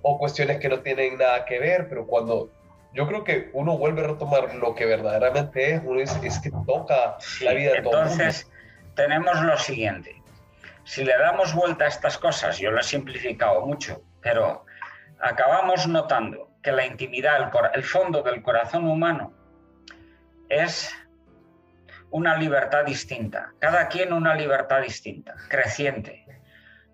o 0.02 0.18
cuestiones 0.18 0.58
que 0.58 0.68
no 0.68 0.80
tienen 0.80 1.18
nada 1.18 1.44
que 1.44 1.58
ver, 1.58 1.88
pero 1.88 2.06
cuando 2.06 2.50
yo 2.92 3.06
creo 3.06 3.24
que 3.24 3.50
uno 3.52 3.76
vuelve 3.76 4.02
a 4.02 4.08
retomar 4.08 4.54
lo 4.54 4.74
que 4.74 4.86
verdaderamente 4.86 5.74
es, 5.74 5.82
uno 5.84 6.00
dice, 6.00 6.18
es 6.26 6.38
que 6.38 6.50
toca 6.66 7.18
la 7.42 7.52
vida 7.52 7.72
de 7.72 7.82
todo 7.82 8.02
Entonces, 8.02 8.50
tenemos 8.94 9.40
lo 9.42 9.58
siguiente. 9.58 10.22
Si 10.84 11.04
le 11.04 11.12
damos 11.18 11.52
vuelta 11.52 11.84
a 11.84 11.88
estas 11.88 12.16
cosas, 12.16 12.58
yo 12.58 12.70
lo 12.70 12.80
he 12.80 12.84
simplificado 12.84 13.66
mucho, 13.66 14.00
pero 14.22 14.64
acabamos 15.20 15.86
notando 15.86 16.48
que 16.66 16.72
la 16.72 16.84
intimidad, 16.84 17.52
el, 17.74 17.84
fondo 17.84 18.22
del 18.22 18.42
corazón 18.42 18.88
humano 18.88 19.32
es 20.48 20.92
una 22.10 22.36
libertad 22.36 22.84
distinta, 22.84 23.52
cada 23.60 23.86
quien 23.86 24.12
una 24.12 24.34
libertad 24.34 24.82
distinta, 24.82 25.36
creciente, 25.48 26.26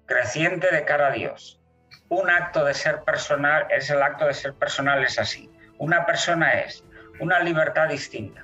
creciente 0.04 0.70
de 0.70 0.84
cara 0.84 1.06
a 1.06 1.10
Dios. 1.12 1.58
Un 2.10 2.28
acto 2.28 2.66
de 2.66 2.74
ser 2.74 3.02
personal, 3.04 3.66
es 3.70 3.88
el 3.88 4.02
acto 4.02 4.26
de 4.26 4.34
ser 4.34 4.52
personal, 4.52 5.02
es 5.04 5.18
así. 5.18 5.50
Una 5.78 6.04
persona 6.04 6.52
es 6.60 6.84
una 7.18 7.40
libertad 7.40 7.88
distinta, 7.88 8.42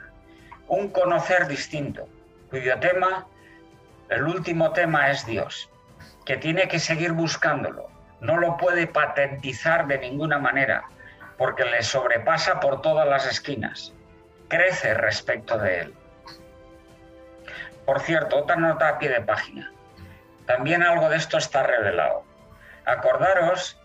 un 0.67 0.89
conocer 0.89 1.47
distinto, 1.47 2.09
cuyo 2.49 2.79
tema, 2.79 3.27
el 4.09 4.23
último 4.23 4.73
tema 4.73 5.11
es 5.11 5.27
Dios, 5.27 5.69
que 6.25 6.39
tiene 6.39 6.69
que 6.69 6.79
seguir 6.79 7.13
buscándolo, 7.13 7.91
no 8.23 8.39
lo 8.39 8.57
puede 8.57 8.87
patentizar 8.87 9.87
de 9.89 9.99
ninguna 9.99 10.39
manera, 10.39 10.89
porque 11.39 11.65
le 11.65 11.83
sobrepasa 11.83 12.61
por 12.61 12.83
todas 12.83 13.09
las 13.09 13.25
esquinas, 13.25 13.95
crece 14.49 14.93
respecto 14.93 15.57
de 15.57 15.81
él. 15.81 15.95
Por 17.87 18.01
cierto, 18.01 18.39
otra 18.39 18.57
nota 18.57 18.89
a 18.89 18.99
pie 18.99 19.09
de 19.09 19.23
página. 19.23 19.73
También 20.45 20.83
algo 20.83 21.09
de 21.09 21.17
esto 21.17 21.39
está 21.39 21.63
revelado. 21.63 22.25
Acordaros 22.85 23.81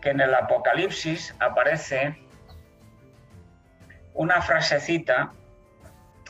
que 0.00 0.10
en 0.10 0.20
el 0.20 0.34
Apocalipsis 0.34 1.34
aparece 1.38 2.18
una 4.14 4.40
frasecita. 4.40 5.32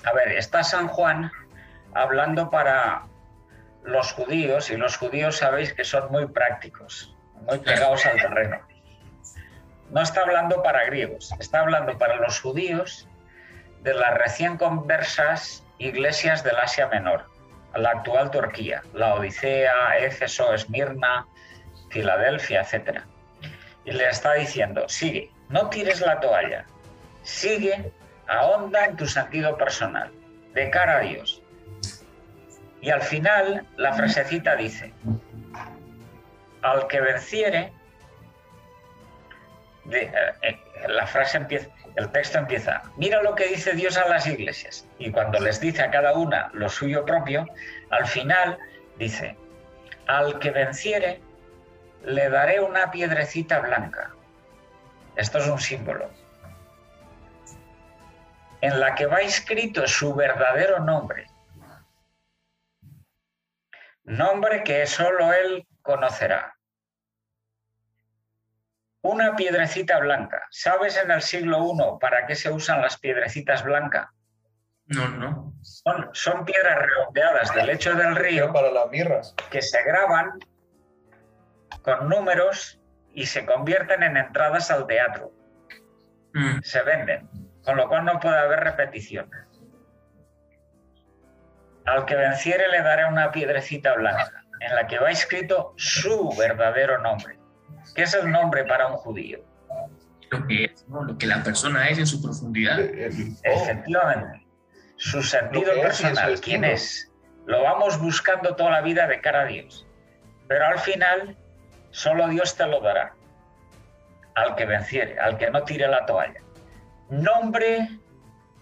A 0.04 0.12
ver, 0.12 0.32
está 0.32 0.64
San 0.64 0.88
Juan 0.88 1.30
hablando 1.94 2.50
para 2.50 3.06
los 3.84 4.12
judíos 4.12 4.70
y 4.70 4.76
los 4.76 4.96
judíos 4.96 5.38
sabéis 5.38 5.72
que 5.72 5.84
son 5.84 6.10
muy 6.10 6.26
prácticos, 6.26 7.14
muy 7.46 7.58
pegados 7.58 8.04
al 8.06 8.20
terreno. 8.20 8.69
No 9.90 10.02
está 10.02 10.20
hablando 10.20 10.62
para 10.62 10.84
griegos, 10.84 11.34
está 11.40 11.60
hablando 11.60 11.98
para 11.98 12.16
los 12.16 12.40
judíos 12.40 13.08
de 13.82 13.92
las 13.94 14.14
recién 14.14 14.56
conversas 14.56 15.64
iglesias 15.78 16.44
del 16.44 16.56
Asia 16.56 16.86
Menor, 16.88 17.24
la 17.74 17.90
actual 17.90 18.30
Turquía, 18.30 18.82
la 18.94 19.14
Odisea, 19.14 19.98
Éfeso, 19.98 20.54
Esmirna, 20.54 21.26
Filadelfia, 21.90 22.60
etc. 22.60 23.00
Y 23.84 23.90
le 23.90 24.08
está 24.08 24.34
diciendo, 24.34 24.88
sigue, 24.88 25.32
no 25.48 25.68
tires 25.70 26.00
la 26.00 26.20
toalla, 26.20 26.66
sigue, 27.22 27.92
ahonda 28.28 28.84
en 28.84 28.96
tu 28.96 29.06
sentido 29.06 29.56
personal, 29.56 30.12
de 30.54 30.70
cara 30.70 30.98
a 30.98 31.00
Dios. 31.00 31.42
Y 32.80 32.90
al 32.90 33.02
final 33.02 33.66
la 33.76 33.92
frasecita 33.92 34.54
dice, 34.54 34.94
al 36.62 36.86
que 36.86 37.00
venciere, 37.00 37.72
la 40.88 41.06
frase 41.06 41.38
empieza, 41.38 41.68
el 41.96 42.10
texto 42.12 42.38
empieza, 42.38 42.82
mira 42.96 43.22
lo 43.22 43.34
que 43.34 43.48
dice 43.48 43.72
Dios 43.72 43.96
a 43.96 44.08
las 44.08 44.26
iglesias. 44.26 44.86
Y 44.98 45.10
cuando 45.10 45.40
les 45.40 45.60
dice 45.60 45.82
a 45.82 45.90
cada 45.90 46.14
una 46.14 46.50
lo 46.52 46.68
suyo 46.68 47.04
propio, 47.04 47.46
al 47.90 48.06
final 48.06 48.58
dice, 48.98 49.36
al 50.06 50.38
que 50.38 50.50
venciere, 50.50 51.20
le 52.04 52.28
daré 52.30 52.60
una 52.60 52.90
piedrecita 52.90 53.60
blanca. 53.60 54.10
Esto 55.16 55.38
es 55.38 55.46
un 55.48 55.58
símbolo. 55.58 56.10
En 58.60 58.78
la 58.78 58.94
que 58.94 59.06
va 59.06 59.20
escrito 59.20 59.86
su 59.86 60.14
verdadero 60.14 60.80
nombre. 60.80 61.26
Nombre 64.04 64.62
que 64.64 64.86
solo 64.86 65.32
él 65.32 65.66
conocerá 65.82 66.59
una 69.02 69.34
piedrecita 69.36 69.98
blanca. 69.98 70.46
¿Sabes 70.50 70.96
en 70.96 71.10
el 71.10 71.22
siglo 71.22 71.58
I 71.72 71.98
para 72.00 72.26
qué 72.26 72.34
se 72.34 72.50
usan 72.50 72.82
las 72.82 72.98
piedrecitas 72.98 73.64
blancas? 73.64 74.08
No, 74.86 75.08
no. 75.08 75.54
Son, 75.62 76.44
piedras 76.44 76.78
redondeadas 76.78 77.54
del 77.54 77.66
lecho 77.66 77.94
del 77.94 78.16
río. 78.16 78.52
Para 78.52 78.70
las 78.70 78.90
mirras. 78.90 79.34
Que 79.50 79.62
se 79.62 79.82
graban 79.84 80.38
con 81.82 82.08
números 82.08 82.80
y 83.14 83.26
se 83.26 83.46
convierten 83.46 84.02
en 84.02 84.16
entradas 84.16 84.70
al 84.70 84.86
teatro. 84.86 85.32
Mm. 86.34 86.60
Se 86.62 86.82
venden, 86.82 87.28
con 87.64 87.76
lo 87.76 87.88
cual 87.88 88.04
no 88.04 88.18
puede 88.18 88.38
haber 88.38 88.60
repetición. 88.60 89.30
Al 91.86 92.04
que 92.04 92.16
venciere 92.16 92.68
le 92.68 92.82
daré 92.82 93.06
una 93.06 93.30
piedrecita 93.30 93.94
blanca, 93.94 94.44
en 94.60 94.74
la 94.74 94.86
que 94.86 94.98
va 94.98 95.10
escrito 95.10 95.72
su 95.76 96.36
verdadero 96.36 96.98
nombre 96.98 97.39
¿Qué 97.94 98.02
es 98.02 98.14
el 98.14 98.30
nombre 98.30 98.64
para 98.64 98.88
un 98.88 98.96
judío? 98.96 99.40
Lo 100.30 100.46
que 100.46 100.64
es, 100.64 100.86
lo 100.88 101.18
que 101.18 101.26
la 101.26 101.42
persona 101.42 101.88
es 101.88 101.98
en 101.98 102.06
su 102.06 102.22
profundidad. 102.22 102.80
Eh, 102.80 103.08
eh, 103.08 103.34
Efectivamente. 103.42 104.46
Su 104.96 105.22
sentido 105.22 105.72
personal, 105.80 106.40
quién 106.40 106.64
es. 106.64 107.10
Lo 107.46 107.62
vamos 107.62 107.98
buscando 107.98 108.54
toda 108.54 108.70
la 108.70 108.80
vida 108.82 109.06
de 109.06 109.20
cara 109.20 109.42
a 109.42 109.46
Dios. 109.46 109.86
Pero 110.46 110.66
al 110.66 110.78
final, 110.78 111.36
solo 111.90 112.28
Dios 112.28 112.56
te 112.56 112.66
lo 112.66 112.80
dará. 112.80 113.14
Al 114.34 114.54
que 114.54 114.66
venciere, 114.66 115.18
al 115.18 115.38
que 115.38 115.50
no 115.50 115.64
tire 115.64 115.88
la 115.88 116.06
toalla. 116.06 116.40
Nombre 117.08 117.88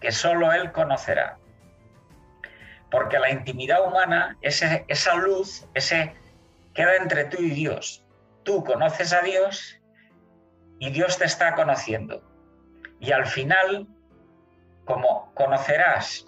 que 0.00 0.12
solo 0.12 0.52
Él 0.52 0.72
conocerá. 0.72 1.38
Porque 2.90 3.18
la 3.18 3.31
intimidad 3.31 3.87
humana, 3.87 4.38
esa 4.40 5.14
luz, 5.16 5.66
ese 5.74 6.14
queda 6.72 6.96
entre 6.96 7.24
tú 7.24 7.42
y 7.42 7.50
Dios 7.50 8.08
tú 8.48 8.64
conoces 8.64 9.12
a 9.12 9.20
Dios 9.20 9.78
y 10.78 10.88
Dios 10.90 11.18
te 11.18 11.26
está 11.26 11.54
conociendo. 11.54 12.22
Y 12.98 13.12
al 13.12 13.26
final, 13.26 13.87
como 14.87 15.34
conocerás, 15.34 16.24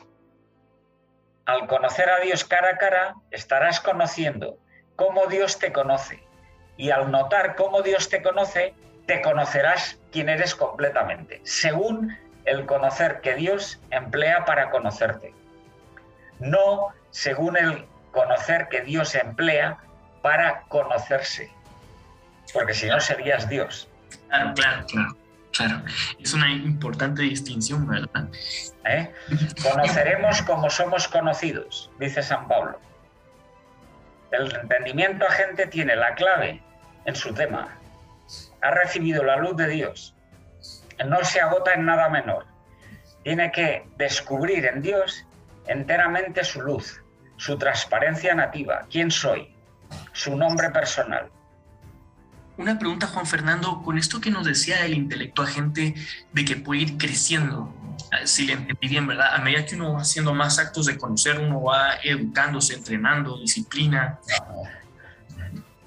al 1.46 1.66
conocer 1.66 2.10
a 2.10 2.20
Dios 2.20 2.44
cara 2.44 2.72
a 2.72 2.76
cara, 2.76 3.14
estarás 3.30 3.80
conociendo 3.80 4.58
cómo 4.96 5.28
Dios 5.28 5.58
te 5.58 5.72
conoce. 5.72 6.22
Y 6.76 6.90
al 6.90 7.10
notar 7.10 7.56
cómo 7.56 7.80
Dios 7.80 8.10
te 8.10 8.22
conoce, 8.22 8.74
te 9.06 9.22
conocerás 9.22 9.98
quién 10.12 10.28
eres 10.28 10.54
completamente, 10.54 11.40
según 11.44 12.18
el 12.44 12.66
conocer 12.66 13.22
que 13.22 13.34
Dios 13.34 13.80
emplea 13.90 14.44
para 14.44 14.68
conocerte. 14.68 15.32
No 16.38 16.88
según 17.08 17.56
el 17.56 17.86
conocer 18.12 18.68
que 18.68 18.82
Dios 18.82 19.14
emplea 19.14 19.78
para 20.20 20.64
conocerse 20.68 21.50
porque 22.52 22.74
si 22.74 22.86
no 22.86 23.00
serías 23.00 23.48
Dios. 23.48 23.88
Claro, 24.28 24.54
claro, 24.54 24.86
claro. 24.86 25.16
Claro, 25.52 25.82
es 26.20 26.32
una 26.32 26.48
importante 26.52 27.22
distinción, 27.22 27.86
¿verdad? 27.86 28.28
¿Eh? 28.84 29.12
Conoceremos 29.60 30.42
como 30.42 30.70
somos 30.70 31.08
conocidos, 31.08 31.90
dice 31.98 32.22
San 32.22 32.46
Pablo. 32.46 32.78
El 34.30 34.54
entendimiento 34.54 35.26
agente 35.26 35.66
tiene 35.66 35.96
la 35.96 36.14
clave 36.14 36.62
en 37.04 37.16
su 37.16 37.34
tema. 37.34 37.76
Ha 38.62 38.70
recibido 38.70 39.24
la 39.24 39.36
luz 39.36 39.56
de 39.56 39.66
Dios. 39.66 40.14
No 41.04 41.24
se 41.24 41.40
agota 41.40 41.74
en 41.74 41.84
nada 41.84 42.08
menor. 42.08 42.46
Tiene 43.24 43.50
que 43.50 43.88
descubrir 43.96 44.64
en 44.66 44.82
Dios 44.82 45.26
enteramente 45.66 46.44
su 46.44 46.62
luz, 46.62 47.02
su 47.36 47.58
transparencia 47.58 48.34
nativa, 48.34 48.86
quién 48.88 49.10
soy, 49.10 49.52
su 50.12 50.36
nombre 50.36 50.70
personal 50.70 51.28
una 52.60 52.78
pregunta, 52.78 53.06
Juan 53.06 53.26
Fernando, 53.26 53.82
con 53.82 53.96
esto 53.98 54.20
que 54.20 54.30
nos 54.30 54.44
decía 54.44 54.84
el 54.84 54.94
intelecto 54.94 55.42
agente 55.42 55.94
de 56.32 56.44
que 56.44 56.56
puede 56.56 56.82
ir 56.82 56.98
creciendo, 56.98 57.74
ah, 58.12 58.26
si 58.26 58.46
le 58.46 58.52
entendí 58.52 58.88
bien, 58.88 59.06
¿verdad? 59.06 59.34
A 59.34 59.38
medida 59.38 59.64
que 59.64 59.76
uno 59.76 59.94
va 59.94 60.00
haciendo 60.00 60.34
más 60.34 60.58
actos 60.58 60.86
de 60.86 60.98
conocer, 60.98 61.38
uno 61.38 61.62
va 61.62 61.94
educándose, 62.02 62.74
entrenando, 62.74 63.38
disciplina. 63.38 64.18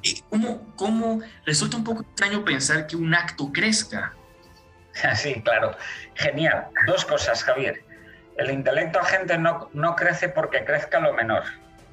Eh, 0.02 0.22
¿Cómo, 0.30 0.74
¿Cómo 0.76 1.22
resulta 1.46 1.78
un 1.78 1.84
poco 1.84 2.02
extraño 2.02 2.44
pensar 2.44 2.88
que 2.88 2.96
un 2.96 3.14
acto 3.14 3.52
crezca? 3.52 4.14
Sí, 5.16 5.42
claro. 5.42 5.76
Genial. 6.14 6.68
Dos 6.86 7.04
cosas, 7.06 7.44
Javier. 7.44 7.84
El 8.38 8.52
intelecto 8.52 9.00
agente 9.00 9.38
no, 9.40 9.70
no 9.74 9.96
crece 9.96 10.30
porque 10.30 10.64
crezca 10.66 11.00
lo 11.00 11.14
menor. 11.14 11.44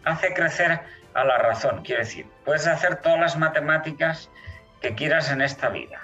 Hace 0.05 0.35
crecer 0.35 0.81
a 1.15 1.25
la 1.25 1.39
razón, 1.39 1.83
quiero 1.83 2.03
decir. 2.03 2.27
Puedes 2.45 2.67
hacer 2.67 2.97
todas 2.97 3.19
las 3.19 3.39
matemáticas 3.39 4.31
que 4.81 4.95
quieras 4.95 5.31
en 5.31 5.43
esta 5.43 5.69
vida, 5.69 6.01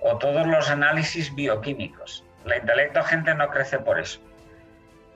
o 0.00 0.18
todos 0.18 0.46
los 0.46 0.70
análisis 0.70 1.34
bioquímicos. 1.34 2.24
La 2.44 2.56
intelecto 2.58 3.02
gente 3.02 3.34
no 3.34 3.48
crece 3.48 3.78
por 3.78 3.98
eso. 3.98 4.20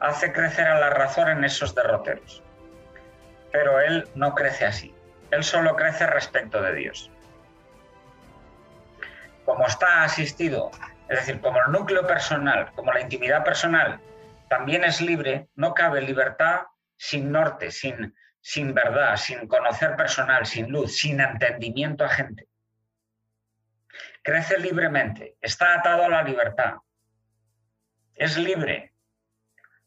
Hace 0.01 0.33
crecer 0.33 0.67
a 0.67 0.81
la 0.81 0.91
razón 0.91 1.29
en 1.29 1.45
esos 1.45 1.75
derroteros. 1.75 2.43
Pero 3.53 3.81
él 3.81 4.09
no 4.15 4.35
crece 4.35 4.67
así. 4.67 4.95
Él 5.31 5.45
solo 5.45 5.77
crece 5.77 6.07
respecto 6.07 6.61
de 6.61 6.75
Dios. 6.75 7.11
Como 9.45 9.67
está 9.67 10.05
asistido, 10.05 10.71
es 11.09 11.21
decir, 11.21 11.41
como 11.41 11.59
el 11.65 11.73
núcleo 11.73 12.07
personal, 12.07 12.73
como 12.75 12.93
la 12.93 13.01
intimidad 13.01 13.45
personal 13.45 14.01
también 14.49 14.85
es 14.85 15.01
libre, 15.01 15.49
no 15.55 15.75
cabe 15.75 16.03
libertad 16.03 16.63
sin 16.97 17.31
norte, 17.31 17.71
sin, 17.71 18.15
sin 18.41 18.75
verdad, 18.75 19.17
sin 19.17 19.47
conocer 19.47 19.97
personal, 19.97 20.45
sin 20.45 20.71
luz, 20.71 20.99
sin 20.99 21.21
entendimiento 21.21 22.05
agente 22.05 22.50
crece 24.23 24.59
libremente, 24.59 25.37
está 25.41 25.75
atado 25.75 26.05
a 26.05 26.09
la 26.09 26.23
libertad, 26.23 26.75
es 28.21 28.37
libre, 28.37 28.93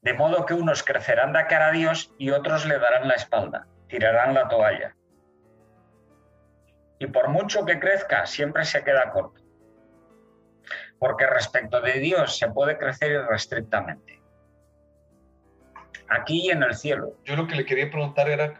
De 0.02 0.14
modo 0.14 0.46
que 0.46 0.54
unos 0.56 0.84
crecerán 0.84 1.32
de 1.32 1.46
cara 1.46 1.68
a 1.68 1.72
Dios 1.72 2.14
y 2.18 2.32
otros 2.32 2.66
le 2.66 2.80
darán 2.80 3.08
la 3.08 3.14
espalda, 3.14 3.68
tirarán 3.88 4.34
la 4.34 4.50
toalla. 4.50 4.96
Y 7.00 7.08
por 7.08 7.30
mucho 7.30 7.64
que 7.64 7.80
crezca, 7.80 8.26
siempre 8.26 8.66
se 8.66 8.84
queda 8.84 9.12
corto. 9.12 9.42
Porque 10.98 11.28
respecto 11.28 11.80
de 11.80 12.00
Dios 12.00 12.38
se 12.38 12.50
puede 12.50 12.78
crecer 12.78 13.12
irrestrictamente. 13.12 14.20
Aquí 16.10 16.48
y 16.48 16.50
en 16.50 16.64
el 16.64 16.74
cielo. 16.74 17.18
Yo 17.24 17.36
lo 17.36 17.48
que 17.48 17.56
le 17.56 17.66
quería 17.66 17.90
preguntar 17.90 18.30
era, 18.30 18.60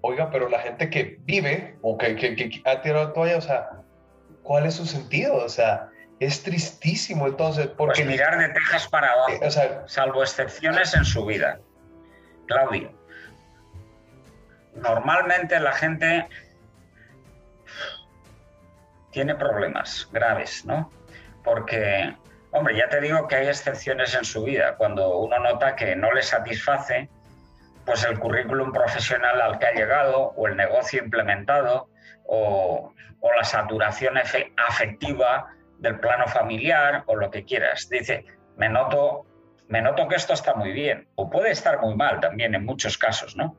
oiga, 0.00 0.30
pero 0.30 0.48
la 0.48 0.60
gente 0.60 0.88
que 0.90 1.18
vive 1.20 1.78
o 1.82 1.98
que, 1.98 2.16
que, 2.16 2.62
ha 2.64 2.80
tirado 2.80 3.08
la 3.08 3.12
toalla, 3.12 3.36
o 3.36 3.42
sea, 3.42 3.77
¿cuál 4.48 4.64
es 4.64 4.76
su 4.76 4.86
sentido? 4.86 5.36
O 5.36 5.48
sea, 5.50 5.90
es 6.20 6.42
tristísimo 6.42 7.26
entonces. 7.26 7.66
Porque 7.66 8.02
pues 8.02 8.06
mirar 8.06 8.38
de 8.38 8.48
Texas 8.48 8.88
para 8.88 9.12
abajo, 9.12 9.38
eh, 9.42 9.80
salvo 9.86 10.22
excepciones 10.22 10.94
en 10.94 11.04
su 11.04 11.26
vida. 11.26 11.60
Claudio, 12.46 12.90
normalmente 14.74 15.60
la 15.60 15.72
gente 15.72 16.26
tiene 19.12 19.34
problemas 19.34 20.08
graves, 20.12 20.64
¿no? 20.64 20.90
Porque, 21.44 22.16
hombre, 22.52 22.74
ya 22.74 22.88
te 22.88 23.02
digo 23.02 23.28
que 23.28 23.36
hay 23.36 23.48
excepciones 23.48 24.14
en 24.14 24.24
su 24.24 24.44
vida. 24.44 24.76
Cuando 24.76 25.18
uno 25.18 25.38
nota 25.40 25.76
que 25.76 25.94
no 25.94 26.10
le 26.12 26.22
satisface, 26.22 27.10
pues 27.84 28.02
el 28.04 28.18
currículum 28.18 28.72
profesional 28.72 29.42
al 29.42 29.58
que 29.58 29.66
ha 29.66 29.72
llegado, 29.72 30.32
o 30.36 30.48
el 30.48 30.56
negocio 30.56 31.04
implementado, 31.04 31.90
o, 32.28 32.94
la 33.36 33.44
saturación 33.44 34.14
afectiva 34.16 35.54
del 35.78 36.00
plano 36.00 36.26
familiar 36.26 37.04
o 37.06 37.14
lo 37.14 37.30
que 37.30 37.44
quieras. 37.44 37.88
Dice, 37.88 38.24
me 38.56 38.68
noto, 38.68 39.26
me 39.68 39.80
noto 39.80 40.08
que 40.08 40.16
esto 40.16 40.32
está 40.32 40.54
muy 40.54 40.72
bien, 40.72 41.06
o 41.14 41.30
puede 41.30 41.50
estar 41.50 41.80
muy 41.80 41.94
mal 41.94 42.20
también 42.20 42.54
en 42.54 42.64
muchos 42.64 42.98
casos, 42.98 43.36
¿no? 43.36 43.56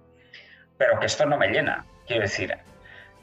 Pero 0.78 1.00
que 1.00 1.06
esto 1.06 1.26
no 1.26 1.38
me 1.38 1.48
llena, 1.48 1.86
quiero 2.08 2.24
decir, 2.24 2.58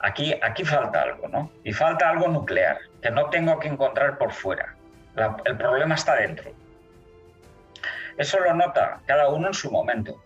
aquí, 0.01 0.35
aquí 0.43 0.65
falta 0.65 1.03
algo, 1.03 1.29
¿no? 1.29 1.51
Y 1.63 1.73
falta 1.73 2.09
algo 2.09 2.29
nuclear, 2.29 2.79
que 3.03 3.11
no 3.11 3.29
tengo 3.29 3.59
que 3.59 3.69
encontrar 3.69 4.19
por 4.19 4.33
fuera. 4.33 4.77
el 5.45 5.57
problema 5.57 5.95
está 5.95 6.15
dentro. 6.15 6.53
Eso 8.17 8.41
lo 8.41 8.55
nota 8.55 9.01
cada 9.07 9.29
uno 9.29 9.49
en 9.49 9.55
su 9.55 9.71
momento. 9.71 10.23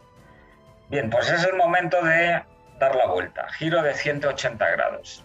Bien, 0.88 1.10
pues 1.10 1.30
es 1.30 1.44
el 1.44 1.56
momento 1.56 2.02
de 2.02 2.42
dar 2.80 2.96
la 2.96 3.06
vuelta, 3.06 3.46
giro 3.52 3.82
de 3.82 3.94
180 3.94 4.70
grados. 4.70 5.22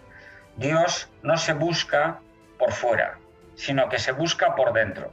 Dios 0.58 1.10
no 1.24 1.38
se 1.38 1.54
busca 1.54 2.20
por 2.60 2.74
fuera, 2.74 3.18
sino 3.56 3.88
que 3.88 3.98
se 3.98 4.12
busca 4.12 4.56
por 4.56 4.74
dentro, 4.74 5.12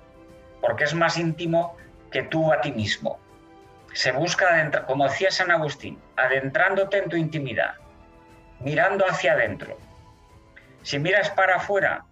porque 0.60 0.84
es 0.84 0.92
más 0.92 1.16
íntimo 1.16 1.76
que 2.10 2.24
tú 2.24 2.52
a 2.52 2.60
ti 2.60 2.72
mismo. 2.72 3.20
Se 3.94 4.10
busca 4.10 4.70
como 4.86 5.04
decía 5.04 5.30
San 5.30 5.52
Agustín, 5.52 6.02
adentrándote 6.16 6.98
en 6.98 7.08
tu 7.08 7.16
intimidad, 7.16 7.74
mirando 8.58 9.04
hacia 9.08 9.34
adentro. 9.34 9.78
Si 10.82 10.98
miras 10.98 11.30
para 11.30 11.56
afuera, 11.56 12.06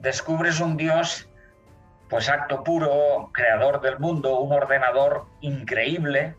descubres 0.00 0.60
un 0.60 0.76
Dios, 0.76 1.26
pues 2.10 2.28
acto 2.28 2.64
puro, 2.64 3.30
creador 3.32 3.80
del 3.80 3.98
mundo, 3.98 4.40
un 4.40 4.52
ordenador 4.52 5.24
increíble, 5.40 6.34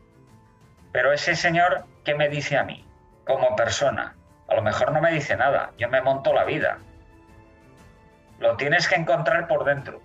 pero 0.92 1.12
ese 1.12 1.36
Señor, 1.36 1.86
¿qué 2.04 2.14
me 2.14 2.30
dice 2.30 2.58
a 2.58 2.64
mí 2.64 2.86
como 3.32 3.56
persona? 3.56 4.16
A 4.50 4.56
lo 4.56 4.62
mejor 4.62 4.92
no 4.92 5.02
me 5.02 5.12
dice 5.14 5.36
nada, 5.38 5.72
yo 5.78 5.88
me 5.90 6.02
monto 6.02 6.34
la 6.34 6.44
vida, 6.44 6.80
lo 8.40 8.58
tienes 8.58 8.88
que 8.88 8.96
encontrar 8.96 9.48
por 9.48 9.64
dentro, 9.64 10.02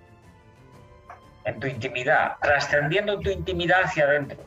en 1.45 1.59
tu 1.59 1.67
intimidad, 1.67 2.37
trascendiendo 2.41 3.19
tu 3.21 3.31
intimidad 3.31 3.83
hacia 3.85 4.05
adentro. 4.05 4.45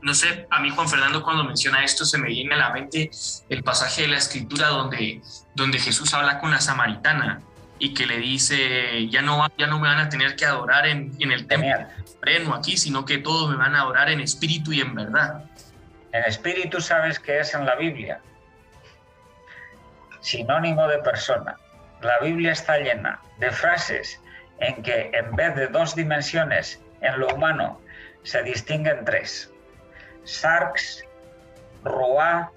No 0.00 0.14
sé, 0.14 0.46
a 0.50 0.60
mí 0.60 0.70
Juan 0.70 0.88
Fernando 0.88 1.22
cuando 1.22 1.44
menciona 1.44 1.84
esto 1.84 2.04
se 2.06 2.16
me 2.16 2.28
viene 2.28 2.54
a 2.54 2.58
la 2.58 2.70
mente 2.70 3.10
el 3.50 3.62
pasaje 3.62 4.02
de 4.02 4.08
la 4.08 4.16
escritura 4.16 4.68
donde, 4.68 5.20
donde 5.54 5.78
Jesús 5.78 6.14
habla 6.14 6.38
con 6.38 6.50
la 6.50 6.60
samaritana 6.60 7.42
y 7.78 7.92
que 7.92 8.06
le 8.06 8.18
dice, 8.18 9.06
ya 9.08 9.20
no, 9.20 9.46
ya 9.58 9.66
no 9.66 9.78
me 9.78 9.88
van 9.88 9.98
a 9.98 10.08
tener 10.08 10.34
que 10.34 10.46
adorar 10.46 10.86
en, 10.86 11.12
en 11.18 11.30
el 11.30 11.46
templo 11.46 11.86
aquí, 12.54 12.78
sino 12.78 13.04
que 13.04 13.18
todos 13.18 13.50
me 13.50 13.56
van 13.56 13.74
a 13.74 13.82
adorar 13.82 14.10
en 14.10 14.20
espíritu 14.20 14.72
y 14.72 14.80
en 14.80 14.94
verdad. 14.94 15.44
En 16.16 16.24
espíritu 16.24 16.80
sabes 16.80 17.18
que 17.18 17.40
es 17.40 17.52
en 17.54 17.66
la 17.66 17.74
Biblia, 17.74 18.22
sinónimo 20.20 20.88
de 20.88 20.98
persona. 21.00 21.58
La 22.00 22.18
Biblia 22.20 22.52
está 22.52 22.78
llena 22.78 23.20
de 23.36 23.50
frases 23.50 24.18
en 24.60 24.82
que 24.82 25.10
en 25.12 25.36
vez 25.36 25.54
de 25.56 25.66
dos 25.66 25.94
dimensiones 25.94 26.82
en 27.02 27.20
lo 27.20 27.26
humano 27.34 27.82
se 28.22 28.42
distinguen 28.44 29.04
tres. 29.04 29.52
Sarx, 30.24 31.04
Ruá, 31.84 32.50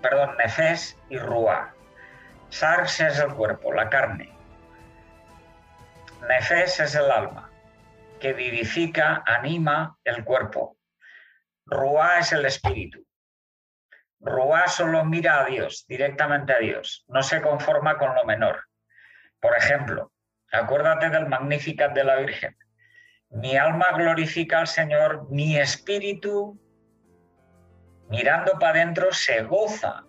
perdón, 0.00 0.34
Nefes 0.38 0.96
y 1.10 1.18
Ruá. 1.18 1.74
Sarx 2.48 3.00
es 3.00 3.18
el 3.18 3.34
cuerpo, 3.34 3.74
la 3.74 3.90
carne. 3.90 4.32
Nefes 6.26 6.80
es 6.80 6.94
el 6.94 7.10
alma, 7.10 7.50
que 8.18 8.32
vivifica, 8.32 9.22
anima 9.26 9.98
el 10.04 10.24
cuerpo. 10.24 10.74
Ruá 11.66 12.18
es 12.18 12.32
el 12.32 12.44
espíritu. 12.44 13.04
Ruá 14.20 14.68
solo 14.68 15.04
mira 15.04 15.42
a 15.42 15.46
Dios, 15.46 15.84
directamente 15.88 16.52
a 16.52 16.58
Dios, 16.58 17.04
no 17.08 17.22
se 17.22 17.40
conforma 17.40 17.98
con 17.98 18.14
lo 18.14 18.24
menor. 18.24 18.68
Por 19.40 19.56
ejemplo, 19.56 20.12
acuérdate 20.50 21.10
del 21.10 21.28
Magnificat 21.28 21.92
de 21.92 22.04
la 22.04 22.16
Virgen. 22.16 22.56
Mi 23.30 23.56
alma 23.56 23.92
glorifica 23.92 24.60
al 24.60 24.66
Señor, 24.66 25.28
mi 25.30 25.56
espíritu, 25.56 26.60
mirando 28.08 28.52
para 28.58 28.80
adentro, 28.80 29.12
se 29.12 29.42
goza, 29.42 30.04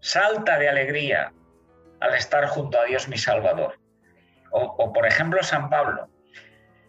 salta 0.00 0.58
de 0.58 0.68
alegría 0.68 1.32
al 2.00 2.14
estar 2.14 2.46
junto 2.46 2.78
a 2.78 2.84
Dios 2.84 3.08
mi 3.08 3.18
Salvador. 3.18 3.78
O, 4.52 4.62
o 4.62 4.92
por 4.92 5.06
ejemplo 5.06 5.42
San 5.42 5.68
Pablo. 5.68 6.08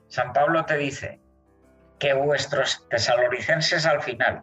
San 0.08 0.34
Pablo 0.34 0.66
te 0.66 0.78
dice 0.78 1.21
que 2.02 2.14
vuestros 2.16 2.90
tesalonicenses 2.90 3.86
al 3.86 4.02
final, 4.02 4.42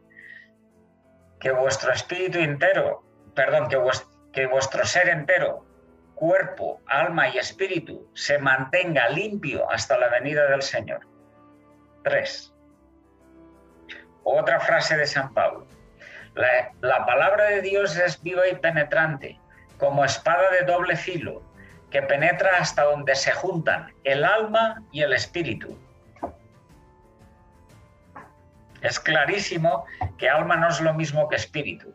que 1.40 1.50
vuestro 1.50 1.92
espíritu 1.92 2.38
entero, 2.38 3.02
perdón, 3.34 3.68
que, 3.68 3.76
que 4.32 4.46
vuestro 4.46 4.84
ser 4.84 5.08
entero, 5.08 5.66
cuerpo, 6.14 6.80
alma 6.86 7.28
y 7.30 7.38
espíritu, 7.38 8.08
se 8.14 8.38
mantenga 8.38 9.08
limpio 9.08 9.68
hasta 9.72 9.98
la 9.98 10.08
venida 10.08 10.48
del 10.48 10.62
Señor. 10.62 11.00
Tres. 12.04 12.54
Otra 14.22 14.60
frase 14.60 14.96
de 14.96 15.06
San 15.06 15.34
Pablo. 15.34 15.66
La, 16.34 16.70
la 16.80 17.04
palabra 17.06 17.46
de 17.46 17.60
Dios 17.60 17.96
es 17.96 18.22
viva 18.22 18.46
y 18.46 18.54
penetrante, 18.54 19.40
como 19.78 20.04
espada 20.04 20.48
de 20.52 20.64
doble 20.64 20.94
filo, 20.94 21.42
que 21.90 22.02
penetra 22.02 22.52
hasta 22.60 22.84
donde 22.84 23.16
se 23.16 23.32
juntan 23.32 23.92
el 24.04 24.22
alma 24.22 24.80
y 24.92 25.02
el 25.02 25.12
espíritu 25.12 25.76
es 28.82 29.00
clarísimo 29.00 29.84
que 30.16 30.28
alma 30.28 30.56
no 30.56 30.68
es 30.68 30.80
lo 30.80 30.94
mismo 30.94 31.28
que 31.28 31.36
espíritu. 31.36 31.94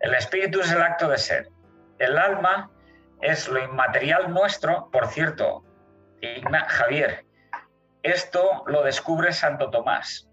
El 0.00 0.14
espíritu 0.14 0.60
es 0.60 0.72
el 0.72 0.82
acto 0.82 1.08
de 1.08 1.18
ser. 1.18 1.48
El 1.98 2.18
alma 2.18 2.70
es 3.20 3.48
lo 3.48 3.62
inmaterial 3.62 4.32
nuestro. 4.32 4.90
Por 4.90 5.06
cierto, 5.06 5.64
Javier, 6.68 7.24
esto 8.02 8.64
lo 8.66 8.82
descubre 8.82 9.32
Santo 9.32 9.70
Tomás. 9.70 10.28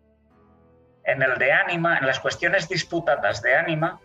En 1.04 1.21
el 1.21 1.38
de 1.38 1.52
ánima, 1.52 1.97
en 1.97 2.08
las 2.08 2.19
cuestiones 2.19 2.67
disputadas 2.67 3.41
de 3.41 3.56
ánima, 3.56 3.99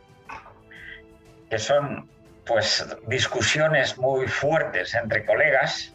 que 1.48 1.58
son 1.58 2.10
pues 2.44 2.86
discusiones 3.06 3.96
muy 3.96 4.28
fuertes 4.28 4.94
entre 4.94 5.24
colegas, 5.24 5.94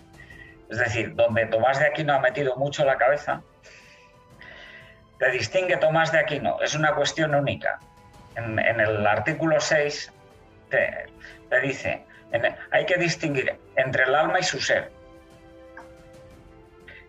es 0.70 0.78
decir, 0.78 1.16
donde 1.16 1.46
Tomás 1.46 1.80
de 1.80 1.86
Aquino 1.86 2.14
ha 2.14 2.20
metido 2.20 2.56
mucho 2.56 2.86
la 2.86 2.98
cabeza, 2.98 3.42
te 5.20 5.30
distingue 5.32 5.78
Tomás 5.78 6.12
de 6.12 6.20
Aquino, 6.20 6.60
es 6.62 6.74
una 6.74 6.96
cuestión 6.96 7.36
única. 7.36 7.80
En, 8.36 8.58
el 8.58 9.06
artículo 9.06 9.60
6 9.60 10.14
te, 10.70 11.08
dice, 11.62 12.06
hay 12.72 12.86
que 12.86 12.98
distinguir 12.98 13.60
entre 13.76 14.04
el 14.06 14.16
alma 14.16 14.40
y 14.40 14.44
su 14.44 14.60
ser. 14.62 14.92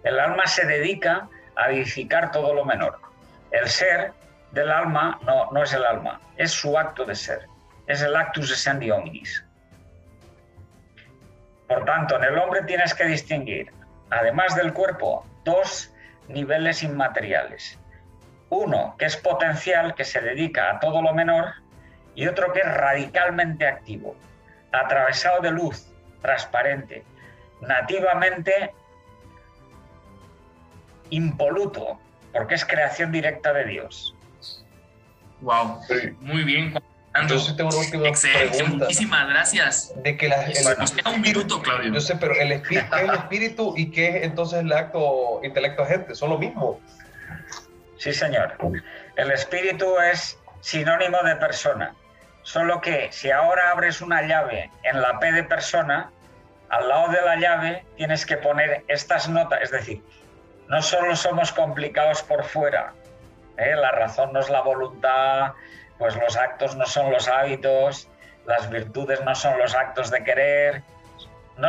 El 0.03 0.19
alma 0.19 0.47
se 0.47 0.67
dedica 0.67 1.29
a 1.55 1.71
edificar 1.71 2.33
todo 2.33 2.53
lo 2.53 2.65
menor. 2.65 2.99
El 3.53 3.69
ser 3.69 4.13
del 4.51 4.71
alma 4.71 5.21
no, 5.25 5.51
no 5.53 5.63
es 5.63 5.73
el 5.73 5.85
alma, 5.85 6.21
es 6.37 6.51
su 6.51 6.77
acto 6.77 7.05
de 7.05 7.15
ser, 7.15 7.47
es 7.87 8.03
el 8.03 8.17
actus 8.17 8.51
essendi 8.51 8.91
hominis. 8.91 9.45
Por 11.69 11.85
tanto, 11.85 12.17
en 12.17 12.25
el 12.25 12.39
hombre 12.39 12.63
tienes 12.63 12.93
que 12.93 13.05
distinguir, 13.05 13.73
además 14.11 14.57
del 14.57 14.73
cuerpo, 14.73 15.25
dos 15.45 15.95
niveles 16.27 16.83
inmateriales. 16.83 17.80
Uno 18.51 18.97
que 18.99 19.07
es 19.07 19.17
potencial, 19.17 19.95
que 19.95 20.05
se 20.05 20.21
dedica 20.21 20.71
a 20.71 20.81
todo 20.81 21.01
lo 21.03 21.15
menor, 21.15 21.55
y 22.15 22.27
otro 22.27 22.53
que 22.53 22.61
es 22.61 22.67
radicalmente 22.67 23.67
activo, 23.67 24.17
atravesado 24.73 25.41
de 25.41 25.51
luz, 25.53 25.87
transparente, 26.21 27.05
nativamente 27.61 28.73
impoluto, 31.11 31.99
porque 32.33 32.55
es 32.57 32.65
creación 32.65 33.13
directa 33.13 33.53
de 33.53 33.65
Dios. 33.65 34.15
Wow, 35.41 35.81
muy 36.21 36.45
bien. 36.45 36.75
Entonces 37.15 37.57
tengo 37.57 37.71
una 37.71 37.79
última 37.79 38.09
Excelente, 38.09 38.63
muchísimas 38.65 39.29
gracias. 39.29 39.93
De 40.03 40.17
que 40.17 40.29
la, 40.29 40.45
el, 40.45 40.55
un 41.13 41.21
minuto, 41.21 41.61
Claudio. 41.61 41.93
Yo 41.93 42.01
sé, 42.01 42.17
pero 42.17 42.35
el 42.35 42.53
espíritu, 42.53 42.87
¿qué 42.91 43.03
es 43.03 43.09
el 43.09 43.15
espíritu 43.15 43.75
y 43.77 43.91
qué 43.91 44.19
es 44.19 44.25
entonces 44.25 44.61
el 44.61 44.73
acto 44.73 45.41
intelecto 45.43 45.83
agente? 45.83 46.15
¿Son 46.15 46.31
lo 46.31 46.39
mismo? 46.39 46.81
Sí, 48.01 48.15
señor. 48.15 48.57
El 49.17 49.31
espíritu 49.31 49.99
es 49.99 50.39
sinónimo 50.63 51.19
de 51.23 51.37
persona. 51.37 51.95
Solo 52.41 52.81
que 52.81 53.13
si 53.13 53.31
ahora 53.31 53.73
abres 53.73 54.01
una 54.01 54.23
llave 54.23 54.71
en 54.85 55.03
la 55.03 55.19
P 55.19 55.31
de 55.33 55.45
persona, 55.45 56.11
al 56.71 56.89
lado 56.89 57.09
de 57.13 57.21
la 57.21 57.37
llave 57.37 57.85
tienes 57.99 58.25
que 58.25 58.39
poner 58.39 58.85
estas 58.89 59.29
notas. 59.29 59.61
Es 59.61 59.71
decir, 59.71 60.03
no 60.67 60.81
solo 60.81 61.15
somos 61.15 61.53
complicados 61.53 62.23
por 62.23 62.43
fuera, 62.45 62.95
¿eh? 63.59 63.77
la 63.77 63.91
razón 63.91 64.33
no 64.33 64.41
es 64.41 64.49
la 64.49 64.63
voluntad, 64.63 65.53
pues 65.99 66.17
los 66.17 66.39
actos 66.39 66.77
no 66.77 66.87
son 66.87 67.13
los 67.13 67.29
hábitos, 67.29 68.09
las 68.47 68.71
virtudes 68.71 69.21
no 69.27 69.35
son 69.35 69.59
los 69.59 69.75
actos 69.75 70.11
de 70.11 70.25
querer. 70.25 70.83
No, 71.59 71.69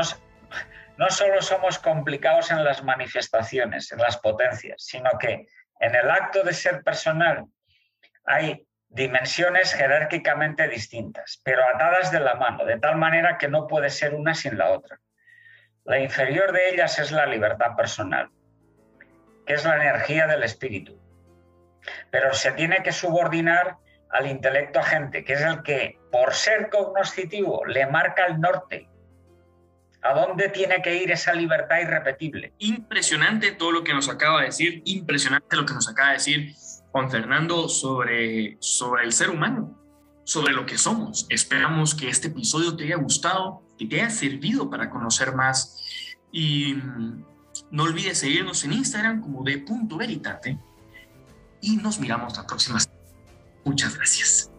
no 0.95 1.09
solo 1.09 1.41
somos 1.41 1.77
complicados 1.77 2.51
en 2.51 2.63
las 2.63 2.86
manifestaciones, 2.86 3.91
en 3.91 3.97
las 3.97 4.15
potencias, 4.15 4.82
sino 4.82 5.09
que 5.19 5.45
en 5.82 5.95
el 5.95 6.09
acto 6.09 6.43
de 6.43 6.53
ser 6.53 6.84
personal 6.84 7.45
hay 8.25 8.65
dimensiones 8.88 9.73
jerárquicamente 9.73 10.67
distintas, 10.67 11.41
pero 11.43 11.63
atadas 11.67 12.11
de 12.11 12.19
la 12.19 12.36
mano, 12.36 12.65
de 12.65 12.79
tal 12.79 12.97
manera 12.97 13.38
que 13.38 13.47
no 13.47 13.67
puede 13.67 13.89
ser 13.89 14.13
una 14.13 14.36
sin 14.36 14.57
la 14.57 14.69
otra. 14.69 14.99
La 15.84 15.99
inferior 15.99 16.51
de 16.51 16.69
ellas 16.69 16.99
es 16.99 17.11
la 17.11 17.25
libertad 17.25 17.75
personal, 17.75 18.29
que 19.45 19.53
es 19.53 19.65
la 19.65 19.75
energía 19.75 20.27
del 20.27 20.43
espíritu, 20.43 21.01
pero 22.11 22.34
se 22.34 22.51
tiene 22.51 22.84
que 22.84 22.91
subordinar 22.91 23.77
al 24.11 24.27
intelecto 24.27 24.79
agente, 24.79 25.23
que 25.23 25.34
es 25.34 25.41
el 25.41 25.63
que, 25.63 25.97
por 26.11 26.34
ser 26.34 26.69
cognoscitivo, 26.69 27.65
le 27.65 27.88
marca 27.88 28.25
el 28.27 28.39
norte. 28.39 28.88
¿A 30.04 30.14
dónde 30.14 30.49
tiene 30.49 30.82
que 30.82 31.04
ir 31.04 31.12
esa 31.12 31.34
libertad 31.34 31.80
irrepetible? 31.80 32.54
Impresionante 32.58 33.52
todo 33.52 33.72
lo 33.72 33.84
que 33.84 33.93
nos 33.93 34.10
acaba 34.10 34.39
de 34.39 34.47
decir, 34.47 34.82
impresionante 34.86 35.56
lo 35.56 35.66
que 35.66 35.74
nos 35.74 35.88
acaba 35.88 36.10
de 36.10 36.16
decir 36.16 36.56
Juan 36.91 37.10
Fernando 37.12 37.70
sobre, 37.70 38.58
sobre 38.60 39.04
el 39.04 39.14
ser 39.14 39.30
humano, 39.30 39.80
sobre 40.24 40.54
lo 40.54 40.66
que 40.66 40.78
somos. 40.78 41.28
Esperamos 41.30 41.93
que 41.93 42.10
este 42.10 42.30
episodio 42.30 42.76
te 42.76 42.86
haya 42.86 42.97
gustado, 42.97 43.64
que 43.78 43.86
te 43.86 44.02
haya 44.02 44.10
servido 44.10 44.70
para 44.70 44.89
conocer 44.89 45.36
más. 45.36 45.78
Y 46.32 46.74
mm, 46.74 47.26
no 47.72 47.84
olvides 47.84 48.18
seguirnos 48.18 48.64
en 48.64 48.74
Instagram 48.74 49.22
como 49.22 49.43
de 49.43 49.60
punto 49.60 49.97
veritate. 49.97 50.60
Y 51.62 51.78
nos 51.78 51.99
miramos 51.99 52.36
la 52.36 52.45
próxima. 52.47 52.80
Muchas 53.64 53.95
gracias. 53.95 54.51